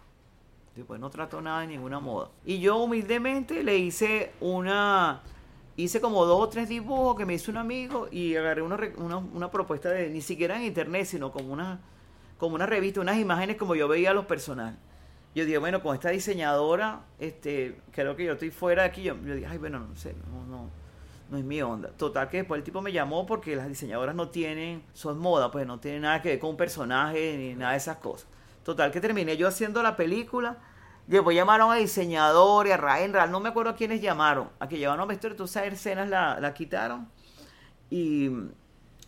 [0.87, 2.31] pues no trató nada de ninguna moda.
[2.45, 5.21] Y yo humildemente le hice una,
[5.77, 8.77] hice como dos o tres dibujos que me hizo un amigo y agarré una,
[9.17, 11.81] una, propuesta de, ni siquiera en internet, sino como una,
[12.39, 14.79] como una revista, unas imágenes como yo veía a los personajes.
[15.35, 19.03] Yo dije, bueno, con esta diseñadora, este, creo que yo estoy fuera de aquí.
[19.03, 20.71] Yo, dije, ay, bueno, no sé, no, no,
[21.31, 21.91] no es mi onda.
[21.91, 25.67] Total que después el tipo me llamó porque las diseñadoras no tienen, son moda, pues
[25.67, 28.27] no tienen nada que ver con un personaje ni nada de esas cosas.
[28.65, 30.59] Total que terminé yo haciendo la película
[31.11, 35.09] Después llamaron a diseñadores, a Ryan no me acuerdo a quiénes llamaron, a que llevaron
[35.09, 37.09] vestuario, todas esas escenas la, la quitaron.
[37.91, 38.31] Y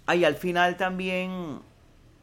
[0.07, 1.61] ahí al final también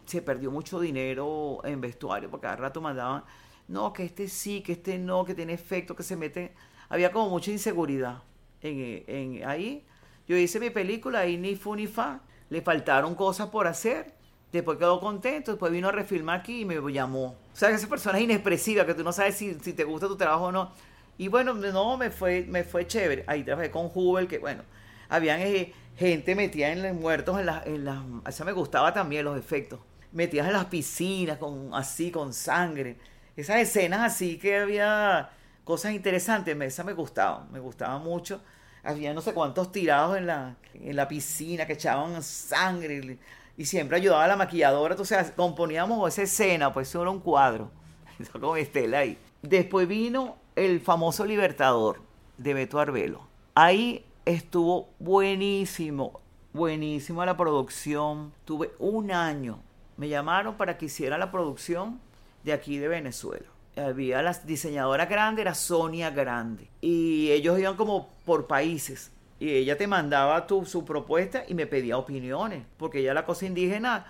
[0.05, 3.23] se perdió mucho dinero en vestuario, porque cada rato mandaban,
[3.69, 6.53] no, que este sí, que este no, que tiene efecto, que se mete.
[6.89, 8.23] Había como mucha inseguridad
[8.61, 9.85] en, en ahí.
[10.27, 14.13] Yo hice mi película, y ni fu ni fa, le faltaron cosas por hacer
[14.51, 17.35] Después quedó contento, después vino a refilmar aquí y me llamó.
[17.53, 20.45] O sea, esa persona es inexpresiva, que tú no sabes si, te gusta tu trabajo
[20.45, 20.71] o no.
[21.17, 23.25] Y bueno, no, me fue, me fue chévere.
[23.27, 24.63] Ahí trabajé con Hubel, que bueno,
[25.07, 29.25] habían eh, gente metida en los muertos, en las, en las, eso me gustaba también
[29.25, 29.79] los efectos.
[30.11, 32.97] Metidas en las piscinas, con así, con sangre.
[33.35, 35.29] Esas escenas así que había
[35.63, 38.41] cosas interesantes, esa me gustaba, me gustaba mucho.
[38.81, 43.19] Había no sé cuántos tirados en la, en la piscina que echaban sangre
[43.59, 47.69] y siempre ayudaba a la maquilladora, entonces componíamos esa escena, pues eso era un cuadro,
[48.39, 49.17] con Estela ahí.
[49.41, 51.99] Después vino el famoso Libertador
[52.37, 53.27] de Beto Arbelo.
[53.55, 56.21] Ahí estuvo buenísimo,
[56.53, 58.31] buenísima la producción.
[58.45, 59.59] Tuve un año.
[59.97, 61.99] Me llamaron para que hiciera la producción
[62.45, 63.47] de aquí de Venezuela.
[63.75, 66.69] Había la diseñadora grande, era Sonia Grande.
[66.79, 71.65] Y ellos iban como por países Y ella te mandaba tu, su propuesta y me
[71.65, 74.05] pedía opiniones, porque ya la cosa indígena,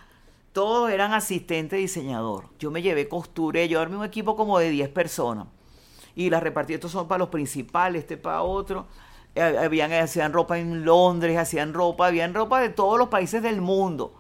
[0.53, 2.45] todos eran asistente diseñador.
[2.57, 5.47] Yo me llevé costura, yo armé un equipo como de 10 personas.
[6.15, 8.87] Y las repartí, estos son para los principales, este para otro.
[9.35, 13.61] Eh, habían, hacían ropa en Londres, hacían ropa, habían ropa de todos los países del
[13.61, 14.13] mundo.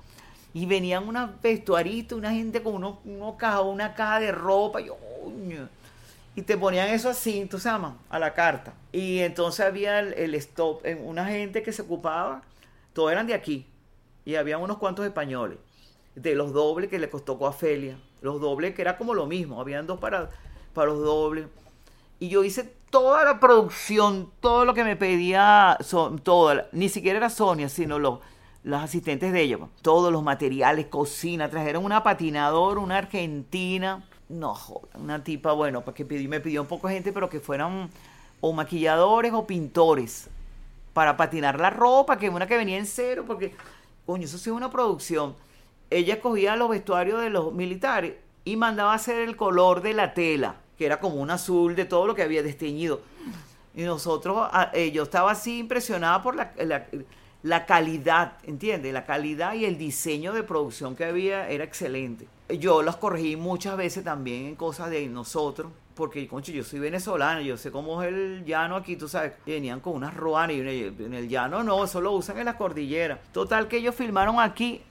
[0.53, 4.79] Y venían una vestuarista, una gente con unos, unos caja, una caja de ropa.
[4.79, 4.97] Yo,
[6.39, 8.73] y te ponían eso así, tú sabes, a la carta.
[8.93, 12.43] Y entonces había el, stop, una gente que se ocupaba,
[12.93, 13.67] todos eran de aquí.
[14.23, 15.57] Y había unos cuantos españoles.
[16.15, 17.99] De los dobles que le costó Coafelia.
[18.21, 19.59] Los dobles que era como lo mismo.
[19.59, 20.29] Habían dos para,
[20.73, 21.47] para los dobles.
[22.19, 27.17] Y yo hice toda la producción, todo lo que me pedía, son, todo, ni siquiera
[27.17, 28.19] era Sonia, sino los,
[28.63, 29.57] los asistentes de ella.
[29.57, 29.71] Pues.
[29.81, 34.55] Todos los materiales, cocina, trajeron una patinadora, una argentina no,
[34.93, 37.89] una tipa, bueno, porque me pidió un poco gente, pero que fueran
[38.41, 40.29] o maquilladores o pintores
[40.93, 43.53] para patinar la ropa, que una que venía en cero, porque,
[44.05, 45.35] coño, eso sí es una producción.
[45.89, 48.13] Ella cogía los vestuarios de los militares
[48.45, 52.05] y mandaba hacer el color de la tela, que era como un azul de todo
[52.05, 53.01] lo que había desteñido.
[53.75, 56.53] Y nosotros, eh, yo estaba así impresionada por la,
[57.43, 58.93] la calidad, ¿entiendes?
[58.93, 63.77] La calidad y el diseño de producción que había era excelente yo los corregí muchas
[63.77, 68.09] veces también en cosas de nosotros, porque concho, yo soy venezolano, yo sé cómo es
[68.09, 72.01] el llano aquí, tú sabes, venían con unas ruanas y en el llano no, eso
[72.01, 73.19] lo usan en las cordilleras.
[73.31, 74.81] Total que ellos filmaron aquí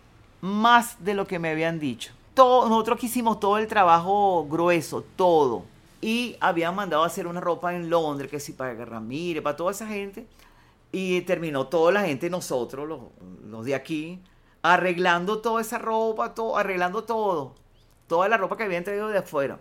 [0.41, 2.13] más de lo que me habían dicho.
[2.35, 5.65] Todo, nosotros hicimos todo el trabajo grueso, todo.
[6.01, 9.73] Y habían mandado a hacer una ropa en Londres, que sí, para Ramírez, para toda
[9.73, 10.27] esa gente.
[10.91, 13.01] Y terminó toda la gente, nosotros, los,
[13.45, 14.23] los de aquí,
[14.63, 17.55] arreglando toda esa ropa, todo, arreglando todo,
[18.07, 19.59] toda la ropa que habían traído de afuera.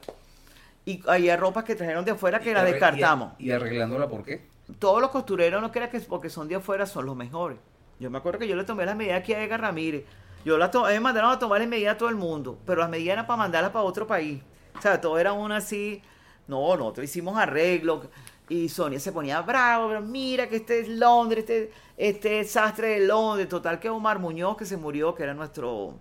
[0.86, 3.34] Y había ropa que trajeron de afuera que la descartamos.
[3.40, 4.46] ¿Y, arreglándola por qué?
[4.80, 7.58] Todos los costureros no crean que porque son de afuera son los mejores.
[8.00, 10.06] Yo me acuerdo que yo le tomé las medidas aquí a Edgar Ramírez.
[10.46, 13.14] Yo las me mandaron a tomar las medidas a todo el mundo, pero las medidas
[13.14, 14.42] eran para mandarlas para otro país.
[14.78, 16.02] O sea, todo era una así.
[16.48, 18.04] No, nosotros hicimos arreglo.
[18.50, 23.08] Y Sonia se ponía bravo, pero mira que este es Londres, este, este desastre de
[23.08, 23.50] Londres.
[23.50, 25.96] Total que Omar Muñoz, que se murió, que era nuestro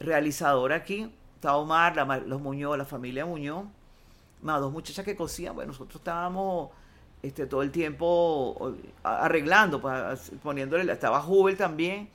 [0.00, 3.64] realizador aquí, estaba Omar, los Muñoz, la familia Muñoz,
[4.42, 6.70] más dos muchachas que cosían, bueno, nosotros estábamos
[7.22, 12.10] este, todo el tiempo arreglando, pues, poniéndole, estaba Jubel también.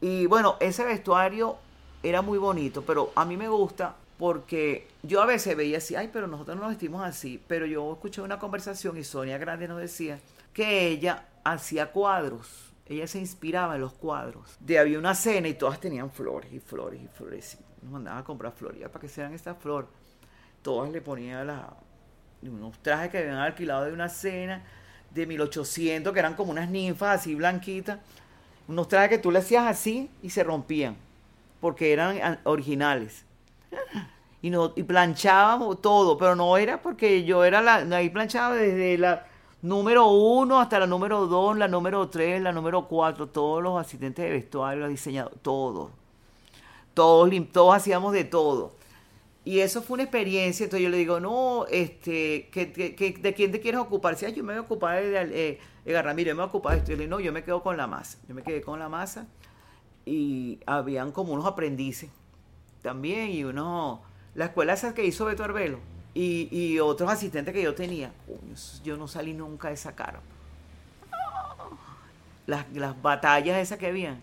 [0.00, 1.56] Y bueno, ese vestuario
[2.02, 6.10] era muy bonito, pero a mí me gusta porque yo a veces veía así, ay,
[6.12, 9.80] pero nosotros no nos vestimos así, pero yo escuché una conversación y Sonia Grande nos
[9.80, 10.18] decía
[10.52, 14.56] que ella hacía cuadros, ella se inspiraba en los cuadros.
[14.60, 17.58] De había una cena y todas tenían flores y flores y flores.
[17.82, 19.90] Nos mandaban a comprar flores, para que sean estas flores.
[20.62, 21.76] Todas le ponían la,
[22.42, 24.62] unos trajes que habían alquilado de una cena
[25.10, 27.98] de 1800, que eran como unas ninfas así blanquitas.
[28.68, 30.96] Unos trajes que tú le hacías así y se rompían,
[31.60, 33.24] porque eran originales
[34.42, 38.98] y, no, y planchábamos todo, pero no era porque yo era la, ahí planchaba desde
[38.98, 39.26] la
[39.62, 44.24] número uno hasta la número dos, la número tres, la número cuatro, todos los asistentes
[44.24, 45.90] de vestuario, los diseñadores, todos,
[46.92, 48.72] todos, todos hacíamos de todo.
[49.46, 53.80] Y eso fue una experiencia, entonces yo le digo, no, este, ¿de quién te quieres
[53.80, 54.16] ocupar?
[54.16, 56.92] Si yo me voy a ocupar de, eh, yo me voy a ocupar de esto.
[56.92, 58.18] Y le digo, no, yo me quedo con la masa.
[58.26, 59.26] Yo me quedé con la masa
[60.06, 62.10] y habían como unos aprendices
[62.84, 64.02] también y uno,
[64.34, 65.78] la escuela esa que hizo Beto Arbelo
[66.12, 68.12] y, y otros asistentes que yo tenía,
[68.84, 70.20] yo no salí nunca de esa cara.
[72.46, 74.20] Las, las batallas esas que habían.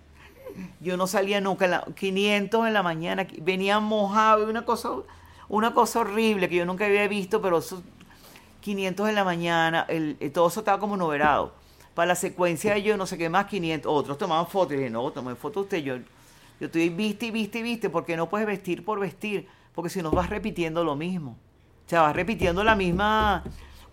[0.80, 4.92] Yo no salía nunca, la, 500 en la mañana, venían mojados, una cosa,
[5.50, 7.82] una cosa horrible que yo nunca había visto, pero esos
[8.60, 11.56] 500 en la mañana, el, todo eso estaba como noverado.
[11.96, 14.90] Para la secuencia de yo no sé qué más, 500, otros tomaban fotos, y dije,
[14.92, 15.98] no, tomé foto usted, yo
[16.62, 20.04] yo estoy viste y viste y viste, porque no puedes vestir por vestir, porque si
[20.04, 21.32] no vas repitiendo lo mismo.
[21.32, 23.44] O sea, vas repitiendo la misma.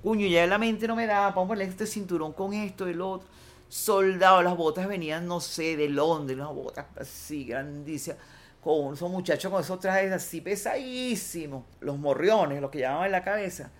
[0.03, 3.13] Cuño, ya la mente no me da, vamos a ponerle este cinturón con esto lo
[3.13, 3.29] otro.
[3.71, 8.19] Soldado, las botas venían, no sé, de Londres, unas botas así grandísimas,
[8.63, 13.25] con esos muchachos con esos trajes así pesadísimos, los morriones, los que llamaban en la
[13.25, 13.71] cabeza,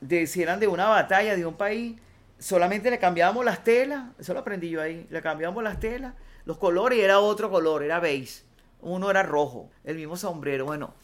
[0.00, 1.96] de, si eran de una batalla de un país,
[2.38, 6.14] solamente le cambiábamos las telas, eso lo aprendí yo ahí, le cambiábamos las telas
[6.48, 8.42] los colores era otro color, era beige.
[8.80, 10.64] Uno era rojo, el mismo sombrero.
[10.64, 10.94] Bueno,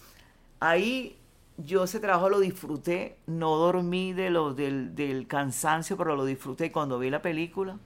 [0.59, 1.18] ahí
[1.59, 6.72] yo ese trabajo lo disfruté, no dormí de lo, del, del cansancio, pero lo disfruté.
[6.72, 7.76] Cuando vi la película,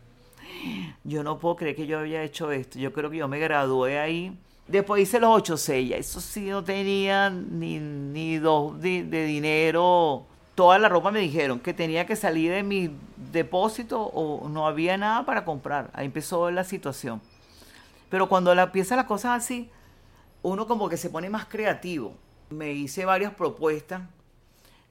[1.02, 2.78] yo no puedo creer que yo había hecho esto.
[2.78, 4.38] Yo creo que yo me gradué ahí.
[4.68, 5.98] Después hice los ocho sellas.
[5.98, 10.26] Eso sí no tenía ni, ni dos de, de, dinero.
[10.54, 12.92] Toda la ropa me dijeron que tenía que salir de mi
[13.32, 15.90] depósito o no había nada para comprar.
[15.92, 17.20] Ahí empezó la situación.
[18.08, 19.70] Pero cuando la, empiezan las cosas así,
[20.42, 22.14] uno como que se pone más creativo.
[22.50, 24.02] Me hice varias propuestas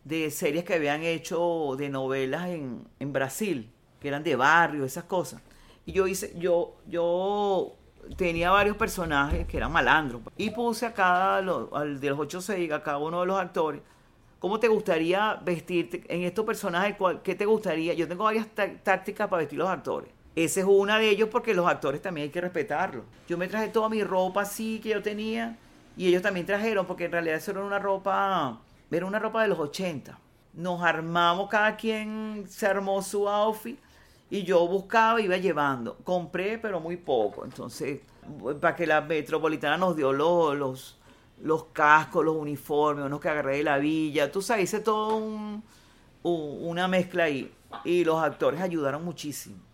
[0.03, 5.05] de series que habían hecho de novelas en, en Brasil, que eran de barrio, esas
[5.05, 5.41] cosas.
[5.85, 7.75] Y yo hice, yo, yo
[8.15, 10.21] tenía varios personajes que eran malandros.
[10.37, 11.43] Y puse a cada, de
[12.09, 13.81] los 8-6, a cada uno de los actores,
[14.39, 16.95] ¿cómo te gustaría vestirte en estos personajes?
[17.23, 17.93] ¿Qué te gustaría?
[17.93, 18.47] Yo tengo varias
[18.83, 20.11] tácticas para vestir los actores.
[20.37, 23.03] Esa es una de ellos porque los actores también hay que respetarlos.
[23.27, 25.57] Yo me traje toda mi ropa así que yo tenía
[25.97, 28.61] y ellos también trajeron porque en realidad eso era una ropa,
[28.91, 30.15] era una ropa de los 80.
[30.53, 33.79] Nos armamos, cada quien se armó su outfit
[34.29, 35.97] y yo buscaba, iba llevando.
[36.03, 37.43] Compré, pero muy poco.
[37.43, 38.01] Entonces,
[38.61, 40.99] para que la metropolitana nos dio los,
[41.41, 44.31] los, cascos, los uniformes, unos que agarré de la villa.
[44.31, 45.19] Tú sabes, hice todo
[46.21, 47.51] una mezcla ahí.
[47.83, 49.65] Y los actores ayudaron muchísimo.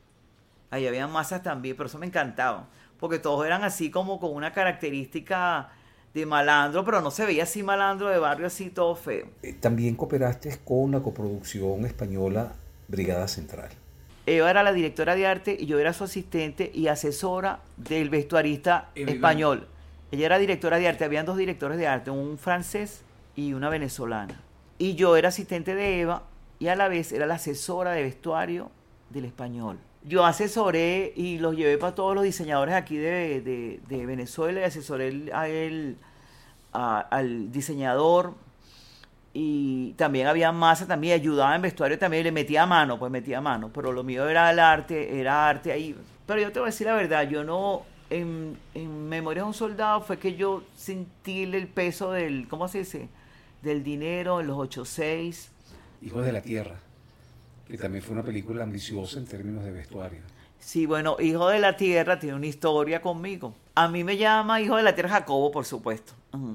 [0.73, 2.67] Ahí había masas también, pero eso me encantaba.
[2.99, 5.69] Porque todos eran así como con una característica
[6.15, 9.27] de malandro, pero no se veía así malandro de barrio, así todo feo.
[9.43, 12.53] Eh, también cooperaste con la coproducción española
[12.87, 13.69] Brigada Central.
[14.25, 18.89] Eva era la directora de arte y yo era su asistente y asesora del vestuarista
[18.95, 19.67] español.
[20.11, 23.03] Ella era directora de arte, habían dos directores de arte, un francés
[23.35, 24.41] y una venezolana.
[24.79, 26.23] Y yo era asistente de Eva
[26.57, 28.71] y a la vez era la asesora de vestuario
[29.11, 29.77] del español.
[30.05, 35.47] Yo asesoré y los llevé para todos los diseñadores aquí de, Venezuela y asesoré a
[35.47, 35.97] él,
[36.71, 38.33] al diseñador
[39.33, 43.71] y también había masa, también ayudaba en vestuario, también le metía mano, pues metía mano,
[43.73, 45.95] pero lo mío era el arte, era arte ahí.
[46.27, 49.55] Pero yo te voy a decir la verdad, yo no, en, en Memoria de un
[49.55, 53.09] Soldado fue que yo sentí el peso del, ¿cómo se dice?
[53.63, 55.49] Del dinero los 8-6.
[56.03, 56.75] Hijos de la Tierra,
[57.73, 60.19] que también fue una película ambiciosa en términos de vestuario.
[60.59, 63.55] Sí, bueno, Hijo de la Tierra tiene una historia conmigo.
[63.73, 66.13] A mí me llama Hijo de la Tierra Jacobo, por supuesto.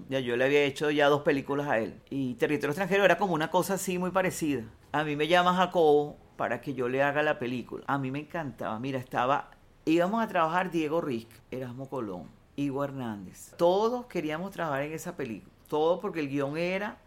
[0.09, 2.01] Ya yo le había hecho ya dos películas a él.
[2.09, 4.63] Y Territorio Extranjero era como una cosa así muy parecida.
[4.93, 7.83] A mí me llama Jacobo para que yo le haga la película.
[7.89, 8.79] A mí me encantaba.
[8.79, 9.51] Mira, estaba...
[9.87, 13.55] Íbamos a trabajar Diego Rick, Erasmo Colón, Ivo Hernández.
[13.57, 15.53] Todos queríamos trabajar en esa película.
[15.67, 16.99] Todo porque el guion era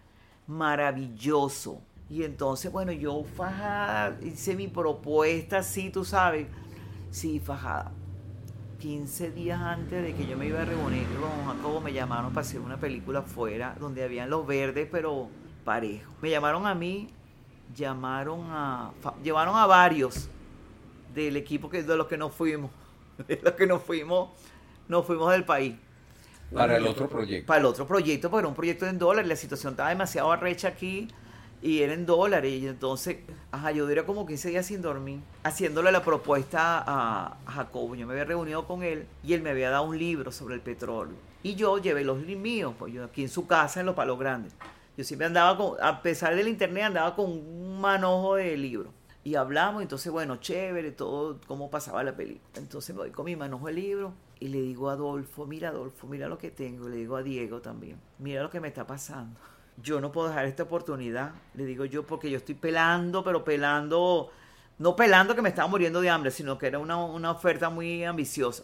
[0.48, 1.82] maravilloso.
[2.12, 6.46] Y entonces, bueno, yo fajada, hice mi propuesta así, tú sabes
[7.10, 7.94] Sí, fajada.
[8.80, 12.46] 15 días antes de que yo me iba a reunir con Jacobo, me llamaron para
[12.46, 15.30] hacer una película afuera, donde habían los verdes, pero
[15.64, 16.14] parejos.
[16.22, 17.08] Me llamaron a mí,
[17.74, 18.92] llamaron a.
[19.24, 20.28] llevaron a varios
[21.16, 22.72] del equipo que, de los que nos fuimos.
[23.28, 24.32] De los que nos fuimos,
[24.88, 25.76] nos fuimos del país.
[26.52, 27.48] Para el otro proyecto.
[27.48, 29.30] Para el otro proyecto, porque era un proyecto en dólares.
[29.30, 31.08] La situación estaba demasiado arrecha aquí
[31.62, 32.52] y era en dólares.
[32.52, 33.18] Y entonces,
[33.52, 37.96] ajá, yo duré como 15 días sin dormir, haciéndole la propuesta a, Jacobo.
[37.96, 40.62] Yo me había reunido con él y él me había dado un libro sobre el
[40.62, 41.16] petróleo.
[41.44, 44.54] Y yo llevé los míos, pues yo aquí en su casa, en Los Palos Grandes.
[44.98, 48.94] Yo siempre andaba con, a pesar del internet, andaba con un manojo de libros.
[49.24, 52.44] Y hablamos, entonces, bueno, chévere, todo, cómo pasaba la película.
[52.56, 56.08] Entonces me voy con mi manojo de libro y le digo a Adolfo, mira Adolfo,
[56.08, 56.90] mira lo que tengo.
[56.90, 59.40] Le digo a Diego también, mira lo que me está pasando
[59.78, 64.32] yo no puedo dejar esta oportunidad, le digo yo, porque yo estoy pelando, pero pelando,
[64.78, 68.64] no pelando que me estaba muriendo de hambre, sino que era una, oferta muy ambiciosa.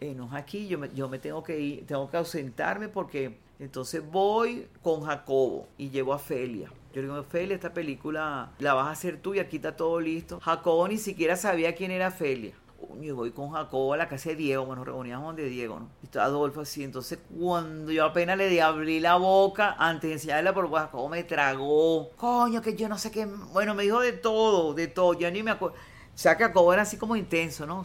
[0.00, 3.38] Eh, no es aquí, yo me, yo me tengo que ir, tengo que ausentarme porque
[3.58, 6.70] entonces voy con Jacobo y llevo a Felia.
[6.92, 10.00] Yo le digo, Felia, esta película la vas a hacer tú y aquí está todo
[10.00, 10.40] listo.
[10.40, 12.54] Jacobo ni siquiera sabía quién era Felia
[13.00, 15.90] y voy con Jacobo a la casa de Diego, bueno, reuníamos donde Diego, ¿no?
[16.02, 20.54] Y Adolfo así, entonces cuando yo apenas le abrí la boca antes de enseñarle la
[20.54, 24.74] propuesta, Jacobo me tragó, coño, que yo no sé qué, bueno, me dijo de todo,
[24.74, 27.84] de todo, yo ni me acuerdo, o sea que Jacobo era así como intenso, ¿no?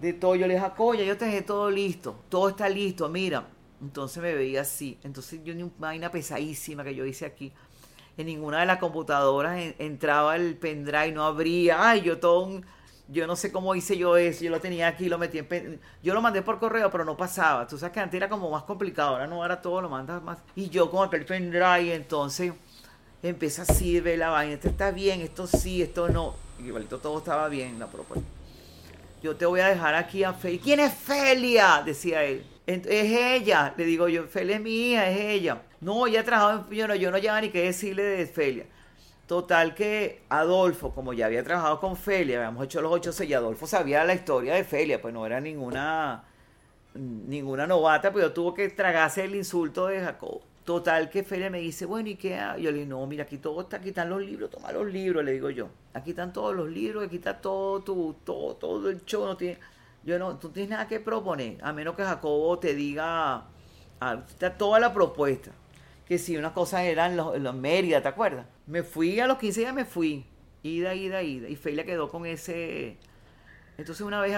[0.00, 3.46] de todo, yo le dije, Jacobo, ya yo te todo listo, todo está listo, mira,
[3.80, 7.52] entonces me veía así, entonces yo ni una vaina pesadísima que yo hice aquí,
[8.18, 12.64] en ninguna de las computadoras entraba el pendrive, no abría, ay, yo todo un
[13.08, 15.80] yo no sé cómo hice yo eso, yo lo tenía aquí, lo metí en...
[16.02, 17.66] Yo lo mandé por correo, pero no pasaba.
[17.66, 20.38] Tú sabes que antes era como más complicado, ahora no, ahora todo lo mandas más.
[20.56, 22.52] Y yo con el pendrive, entonces
[23.22, 26.34] empieza así, ve la vaina, esto está bien, esto sí, esto no.
[26.58, 28.26] Igualito todo estaba bien la propuesta.
[29.22, 30.60] Yo te voy a dejar aquí a Felia.
[30.62, 31.82] ¿Quién es Felia?
[31.84, 32.44] Decía él.
[32.66, 33.72] Es ella.
[33.76, 35.62] Le digo yo, Felia es hija, es ella.
[35.80, 36.76] No, ella ha trabajado en...
[36.76, 38.66] Yo no, yo no lleva ni qué decirle de Felia.
[39.26, 43.66] Total que Adolfo, como ya había trabajado con Felia, habíamos hecho los ocho y Adolfo
[43.66, 46.24] sabía la historia de Felia, pues no era ninguna
[46.94, 50.40] ninguna novata, pero tuvo que tragarse el insulto de Jacob.
[50.64, 52.38] Total que Felia me dice, bueno, ¿y qué?
[52.58, 55.24] Yo le digo, no, mira, aquí todo está, aquí están los libros, toma los libros,
[55.24, 55.68] le digo yo.
[55.94, 59.58] Aquí están todos los libros, aquí está todo tu, todo, todo el show, no tiene,
[60.04, 63.44] yo no, tú tienes nada que proponer, a menos que Jacobo te diga,
[64.28, 65.50] está toda la propuesta.
[66.06, 68.46] Que si unas cosas eran los, los Mérida, ¿te acuerdas?
[68.66, 70.26] Me fui a los 15 días, me fui.
[70.62, 71.48] Ida, ida, ida.
[71.48, 72.96] Y Felia quedó con ese.
[73.78, 74.36] Entonces una vez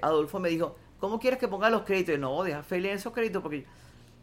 [0.00, 2.18] Adolfo me dijo, ¿cómo quieres que ponga los créditos?
[2.18, 3.66] no, deja Felia esos créditos porque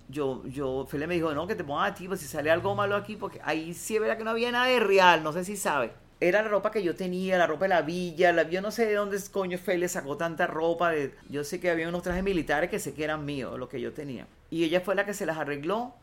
[0.08, 2.76] yo, yo, Felia me dijo, no, que te pongas a ti, pues si sale algo
[2.76, 5.44] malo aquí, porque ahí sí es verdad que no había nada de real, no sé
[5.44, 5.92] si sabe.
[6.22, 8.86] Era la ropa que yo tenía, la ropa de la villa, la, yo no sé
[8.86, 12.70] de dónde coño Felia sacó tanta ropa, de, yo sé que había unos trajes militares
[12.70, 14.28] que sé que eran míos, lo que yo tenía.
[14.50, 15.94] Y ella fue la que se las arregló.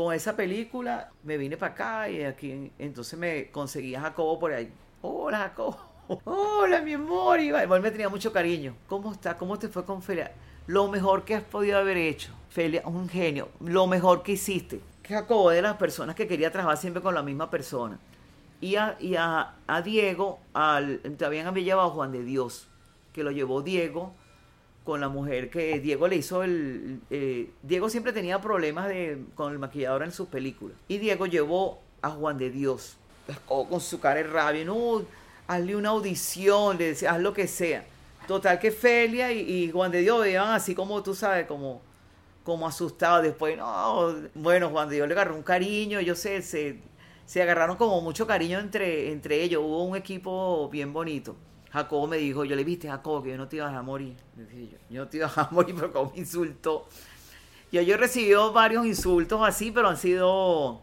[0.00, 4.50] Con esa película me vine para acá y aquí, entonces me conseguí a Jacobo por
[4.50, 4.72] ahí.
[5.02, 5.78] Hola Jacobo,
[6.24, 8.74] hola mi amor, igual me tenía mucho cariño.
[8.88, 9.36] ¿Cómo está?
[9.36, 10.32] ¿Cómo te fue con Felia?
[10.66, 14.80] Lo mejor que has podido haber hecho Felia, un genio, lo mejor que hiciste.
[15.06, 17.98] Jacobo de las personas que quería trabajar siempre con la misma persona.
[18.62, 22.68] Y a, Diego, al, también había llevado Juan de Dios,
[23.12, 24.14] que lo llevó Diego
[24.90, 26.98] con la mujer que Diego le hizo el...
[27.10, 30.76] Eh, Diego siempre tenía problemas de, con el maquillador en sus películas.
[30.88, 32.96] Y Diego llevó a Juan de Dios,
[33.46, 35.02] con su cara de rabia, no,
[35.46, 37.84] hazle una audición, le decía, haz lo que sea.
[38.26, 41.82] Total que Felia y, Juan de Dios veían así como tú sabes, como
[42.42, 42.68] como
[43.22, 46.80] después, no, bueno, Juan Dios le agarró un cariño, yo sé, se,
[47.26, 51.36] se agarraron como mucho cariño entre, entre ellos, hubo un equipo bien bonito.
[51.72, 54.16] Jacobo me dijo, yo le viste Jacobo que yo no te ibas a morir.
[54.36, 54.44] Yo,
[54.88, 56.88] yo no te ibas a morir, pero como me insultó.
[57.70, 60.80] Yo, yo he recibido varios insultos así, pero han sido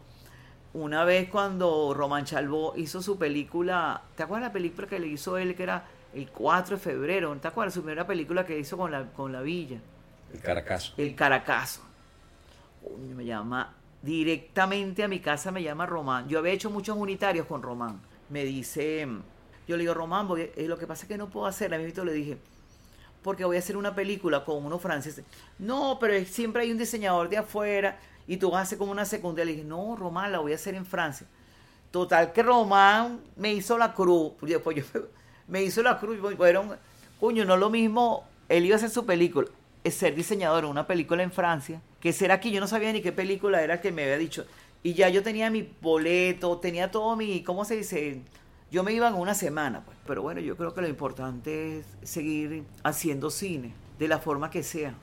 [0.74, 5.38] una vez cuando Román Chalbó hizo su película, ¿te acuerdas la película que le hizo
[5.38, 5.84] él que era
[6.14, 7.36] el 4 de febrero?
[7.36, 9.80] ¿Te acuerdas su primera película que hizo con la, con la villa?
[10.32, 10.92] El Caracazo.
[10.96, 11.82] El Caracazo.
[13.16, 16.28] me llama directamente a mi casa, me llama Román.
[16.28, 18.00] Yo había hecho muchos unitarios con Román.
[18.28, 19.08] Me dice,
[19.68, 21.72] yo le digo, Román, eh, lo que pasa es que no puedo hacer.
[21.72, 22.38] A mí le dije,
[23.22, 25.24] porque voy a hacer una película con unos franceses.
[25.58, 29.04] No, pero siempre hay un diseñador de afuera y tú vas a hacer como una
[29.04, 29.52] secundaria.
[29.52, 31.26] Le dije, no, Román, la voy a hacer en Francia.
[31.90, 34.32] Total que Román me hizo la cruz.
[34.40, 35.00] Después yo,
[35.46, 36.18] me hizo la cruz.
[36.36, 36.76] Fueron,
[37.20, 38.26] coño, no es lo mismo.
[38.48, 39.48] Él iba a hacer su película
[39.90, 43.12] ser diseñador en una película en Francia, que será aquí, yo no sabía ni qué
[43.12, 44.46] película era que me había dicho.
[44.82, 48.20] Y ya yo tenía mi boleto, tenía todo mi, ¿cómo se dice?
[48.70, 49.96] Yo me iba en una semana, pues.
[50.06, 54.62] Pero bueno, yo creo que lo importante es seguir haciendo cine, de la forma que
[54.62, 54.94] sea.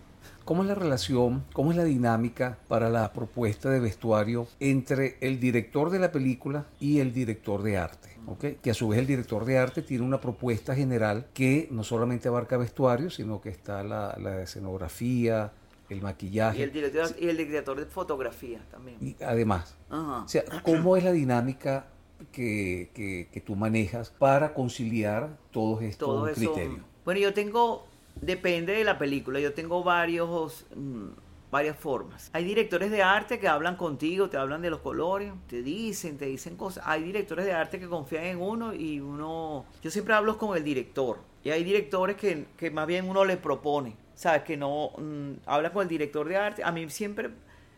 [0.43, 5.39] ¿Cómo es la relación, cómo es la dinámica para la propuesta de vestuario entre el
[5.39, 8.16] director de la película y el director de arte?
[8.61, 12.28] que a su vez el director de arte tiene una propuesta general que no solamente
[12.28, 15.51] abarca vestuario, sino que está la, escenografía,
[15.89, 16.59] el maquillaje.
[16.59, 18.97] Y el, director, y el director de fotografía también.
[18.99, 21.86] Y además, o sea, ¿cómo es la dinámica
[22.32, 26.82] que, que, tú manejas para conciliar todos estos criterios?
[27.03, 27.86] Bueno, yo tengo,
[28.20, 30.66] depende de la película, yo tengo varios...
[30.76, 31.09] Mm,
[31.51, 32.30] varias formas.
[32.34, 36.26] Hay directores de arte que hablan contigo, te hablan de los colores, te dicen, te
[36.26, 36.84] dicen cosas.
[36.86, 39.66] Hay directores de arte que confían en uno y uno...
[39.82, 41.20] Yo siempre hablo con el director.
[41.45, 43.95] Y hay directores que, que más bien uno le propone.
[44.16, 44.43] ¿Sabes?
[44.43, 46.61] Que no mm, habla con el director de arte.
[46.61, 47.30] A mí siempre,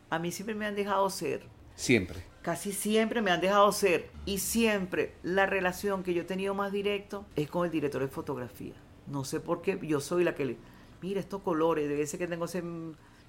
[0.09, 1.43] a mí siempre me han dejado ser.
[1.75, 2.23] Siempre.
[2.47, 4.09] Casi siempre me han dejado ser.
[4.25, 8.07] Y siempre la relación que yo he tenido más directo es con el director de
[8.07, 8.73] fotografía.
[9.05, 9.77] No sé por qué.
[9.83, 10.57] Yo soy la que le...
[11.01, 11.89] Mira estos colores.
[11.89, 12.63] Debe ser que tengo ese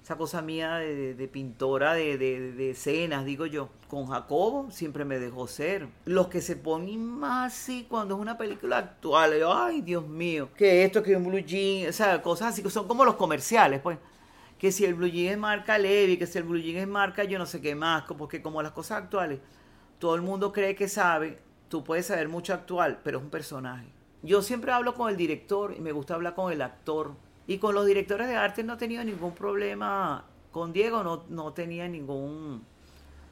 [0.01, 3.67] esa cosa mía de, pintora de, escenas, digo yo.
[3.89, 5.89] Con Jacobo siempre me dejó ser.
[6.05, 10.85] Los que se ponen más así cuando es una película actual, ay Dios mío, que
[10.85, 13.97] esto, que un blue jean, o sea, cosas así que son como los comerciales, pues.
[14.59, 17.47] Que si el blue es marca Levi, que si el blue es marca yo no
[17.47, 19.39] sé qué más, porque como las cosas actuales,
[19.97, 23.87] todo el mundo cree que sabe, tú puedes saber mucho actual, pero es un personaje.
[24.21, 27.13] Yo siempre hablo con el director y me gusta hablar con el actor
[27.47, 30.25] y con los directores de arte no he tenido ningún problema.
[30.51, 32.63] Con Diego no, no tenía ningún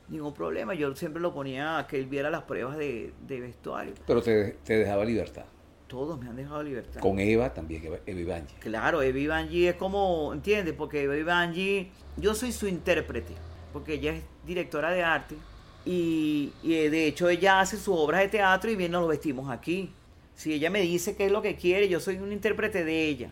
[0.09, 0.73] ningún problema.
[0.73, 3.93] Yo siempre lo ponía a que él viera las pruebas de, vestuario.
[4.05, 5.45] Pero te, dejaba libertad.
[5.87, 6.99] Todos me han dejado libertad.
[6.99, 8.55] Con Eva también, Eva Ivangi.
[8.59, 10.73] Claro, Eva Ivangi es como, ¿entiendes?
[10.73, 13.33] Porque Eva Ivangi, yo soy su intérprete,
[13.71, 15.35] porque ella es directora de arte
[15.85, 19.49] y, y de hecho ella hace sus obras de teatro y bien nos lo vestimos
[19.49, 19.91] aquí.
[20.35, 23.31] Si ella me dice qué es lo que quiere, yo soy un intérprete de ella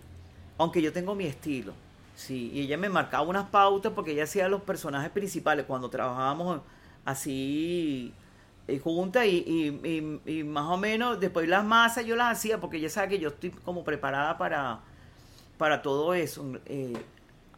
[0.58, 1.74] aunque yo tengo mi estilo.
[2.16, 6.62] Sí, y ella me marcaba unas pautas porque ella hacía los personajes principales cuando trabajábamos
[7.04, 8.14] así
[8.68, 12.90] eh, juntas y, y, más o menos después las masas yo las hacía porque ella
[12.90, 14.82] sabe que yo estoy como preparada para,
[15.58, 16.46] para todo eso.
[16.66, 16.94] Eh,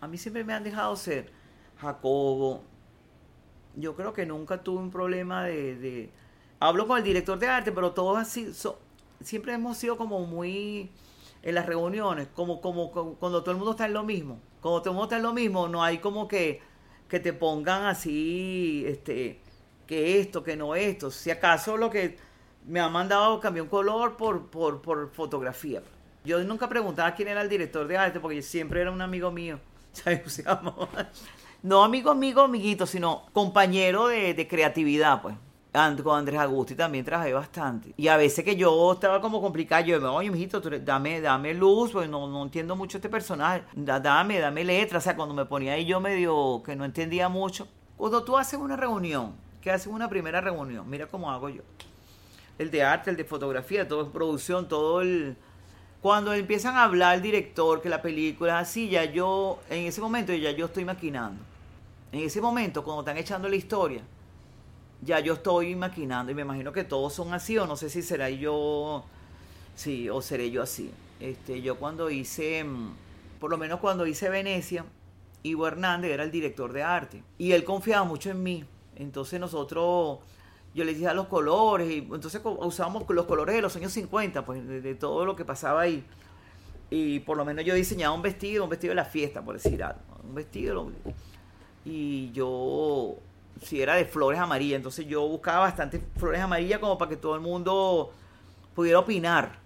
[0.02, 1.32] a mí siempre me han dejado ser
[1.82, 2.64] Jacobo,
[3.76, 6.10] yo creo que nunca tuve un problema de, de-
[6.60, 8.54] Hablo con el director de arte, pero todos así...
[8.54, 8.80] so-
[9.22, 10.90] siempre hemos sido como muy...
[11.44, 14.40] En las reuniones, como, como, como cuando todo el mundo está en lo mismo.
[14.60, 16.62] Cuando todo el mundo está en lo mismo, no hay como que,
[17.08, 19.40] que te pongan así, este,
[19.88, 21.10] que esto, que no esto.
[21.10, 22.18] Si acaso lo que
[22.68, 24.82] me han mandado cambió un color por, por,
[25.14, 25.82] fotografía.
[26.26, 29.60] Yo nunca preguntaba quién era el director de arte, porque siempre era un amigo mío.
[29.94, 30.44] ¿sabes?
[31.64, 35.36] No- amigo, amigo, amiguito, sino compañero de, creatividad, pues.
[35.74, 37.94] And- Con Andrés Agusti también trabajé bastante.
[37.98, 41.92] Y a veces que yo estaba como complicado, yo me oye, mijito, dame, dame luz,
[41.92, 43.64] pues no, no entiendo mucho este personaje.
[43.76, 45.00] Da- dame, dame letra.
[45.00, 47.68] O sea, cuando me ponía ahí yo medio que no entendía mucho.
[47.98, 49.36] Cuando tú haces una reunión,
[49.68, 51.62] que haces una primera reunión, mira cómo hago yo.
[52.58, 55.36] El de arte, el de fotografía, todo es producción, todo el...
[56.02, 60.00] Cuando empiezan a hablar el director, que la película es así, ya yo, en ese
[60.00, 61.44] momento ya yo estoy maquinando.
[62.14, 64.02] En ese momento, cuando están echando la historia,
[65.02, 68.02] ya yo estoy maquinando y me imagino que todos son así o no sé si
[68.02, 69.04] será yo,
[69.76, 70.90] sí, o seré yo así.
[71.20, 72.94] Este, yo cuando hice, mm,
[73.42, 74.86] por lo menos cuando hice Venecia,
[75.44, 78.64] Ivo Hernández era el director de arte y él confiaba mucho en mí.
[78.98, 80.20] Entonces nosotros,
[80.74, 84.44] yo le dije a los colores y entonces usábamos los colores de los años 50,
[84.46, 86.04] pues de, todo lo que pasaba ahí.
[86.90, 89.84] Y por lo menos yo diseñaba un vestido, un vestido de la fiesta, por decir
[89.84, 90.00] algo.
[90.24, 90.92] Un vestido.
[91.86, 93.16] Y yo,
[93.62, 97.36] si era de flores amarillas, entonces yo buscaba bastante flores amarillas como para que todo
[97.36, 98.12] el mundo
[98.74, 99.60] pudiera opinar.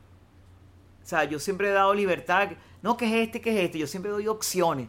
[1.03, 2.49] O sea, yo siempre he dado libertad.
[2.81, 3.79] No, que es este, que es este.
[3.79, 4.87] Yo siempre doy opciones.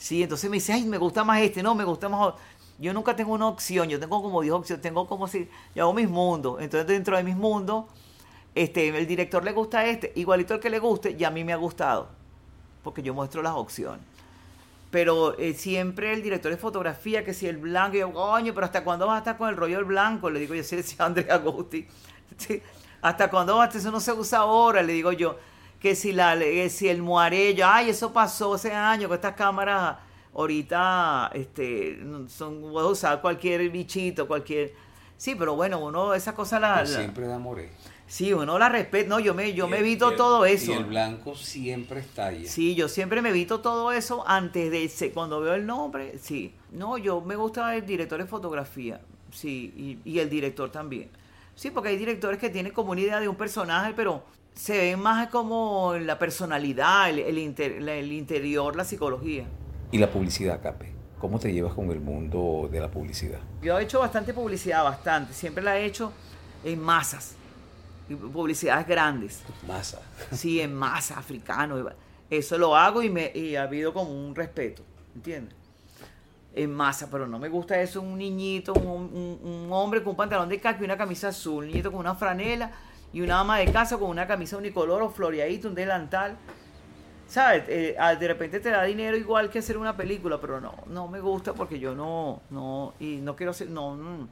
[0.00, 2.28] Sí, entonces me dice, ay, me gusta más este, no, me gusta más.
[2.28, 2.40] otro.
[2.80, 5.92] Yo nunca tengo una opción, yo tengo como 10 opciones, tengo como si, yo hago
[5.92, 6.62] mis mundos.
[6.62, 7.84] Entonces, dentro de mis mundos,
[8.54, 11.52] este, el director le gusta este, igualito el que le guste, y a mí me
[11.52, 12.08] ha gustado,
[12.82, 14.00] porque yo muestro las opciones.
[14.90, 18.82] Pero eh, siempre el director de fotografía, que si el blanco, yo, coño, pero ¿hasta
[18.82, 20.30] cuándo vas a estar con el rollo del blanco?
[20.30, 21.86] Le digo yo, sí, decía Andrea Agosti.
[22.38, 22.62] Sí,
[23.02, 23.74] ¿Hasta cuándo vas?
[23.74, 25.36] Eso no se usa ahora, le digo yo.
[25.78, 29.96] Que si, la, que si el muarello, ay, eso pasó hace años, con estas cámaras
[30.34, 34.72] ahorita este, son, puedo usar cualquier bichito, cualquier...
[35.16, 36.76] Sí, pero bueno, uno esa cosa la...
[36.76, 37.70] La- siempre da more.
[38.06, 39.08] sí, uno la respeta.
[39.08, 40.72] No, yo me, yo me evito el- todo eso.
[40.72, 42.48] Y el blanco siempre estalla.
[42.48, 46.54] Sí, yo siempre me evito todo eso antes de cuando veo el nombre, sí.
[46.72, 49.00] No, yo me gusta el director de fotografía,
[49.30, 51.10] sí, y, y el director también.
[51.54, 54.24] Sí, porque hay directores que tienen como una idea de un personaje, pero
[54.54, 59.44] se ven más como la personalidad, el, el inter- el interior, la psicología.
[59.92, 60.92] Y la publicidad, Cape.
[61.18, 63.40] ¿Cómo te llevas con el mundo de la publicidad?
[63.60, 65.34] Yo he hecho bastante publicidad, bastante.
[65.34, 66.12] Siempre la he hecho
[66.64, 67.34] en masas,
[68.32, 69.42] publicidades grandes.
[69.66, 70.00] Masa.
[70.32, 71.90] Sí, en masa, africano.
[72.30, 74.82] Eso lo hago y, me, y ha habido como un respeto,
[75.14, 75.54] ¿entiendes?
[76.54, 80.16] En masa, pero no me gusta eso, un niñito, un, un- un hombre con un
[80.16, 82.72] pantalón de caco y una camisa azul, un niñito con una franela
[83.12, 86.36] y una ama de casa con una camisa unicolor o floreadito, un delantal.
[87.30, 87.62] ¿Sabes?
[87.68, 91.06] Eh, ah, de repente te da dinero igual que hacer una película, pero no, no
[91.06, 94.28] me gusta porque yo no, no, y no quiero hacer, no, mm,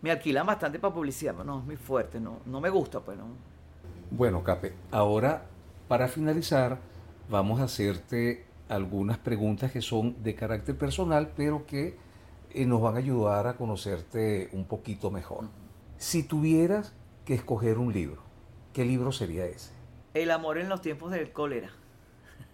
[0.00, 3.18] me alquilan bastante para publicidad, pero no, es muy fuerte, no, no me gusta, pues
[3.18, 3.26] no.
[4.10, 5.42] Bueno, Cape, ahora
[5.86, 6.78] para finalizar
[7.28, 11.98] vamos a hacerte algunas preguntas que son de carácter personal, pero que
[12.54, 15.44] eh, nos van a ayudar a conocerte un poquito mejor.
[15.98, 16.94] Si tuvieras
[17.26, 18.22] que escoger un libro,
[18.72, 19.72] ¿qué libro sería ese?
[20.14, 21.70] El amor en los tiempos del cólera.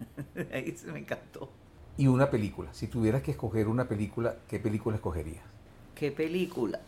[0.52, 1.50] Ahí se me encantó.
[1.96, 5.44] Y una película, si tuvieras que escoger una película, ¿qué película escogerías?
[5.94, 6.80] ¿Qué película?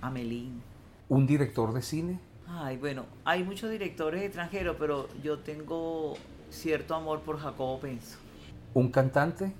[0.00, 0.62] Amelín.
[1.08, 2.20] ¿Un director de cine?
[2.48, 6.14] Ay, bueno, hay muchos directores extranjeros, pero yo tengo
[6.50, 8.18] cierto amor por Jacobo Penso.
[8.74, 9.52] ¿Un cantante?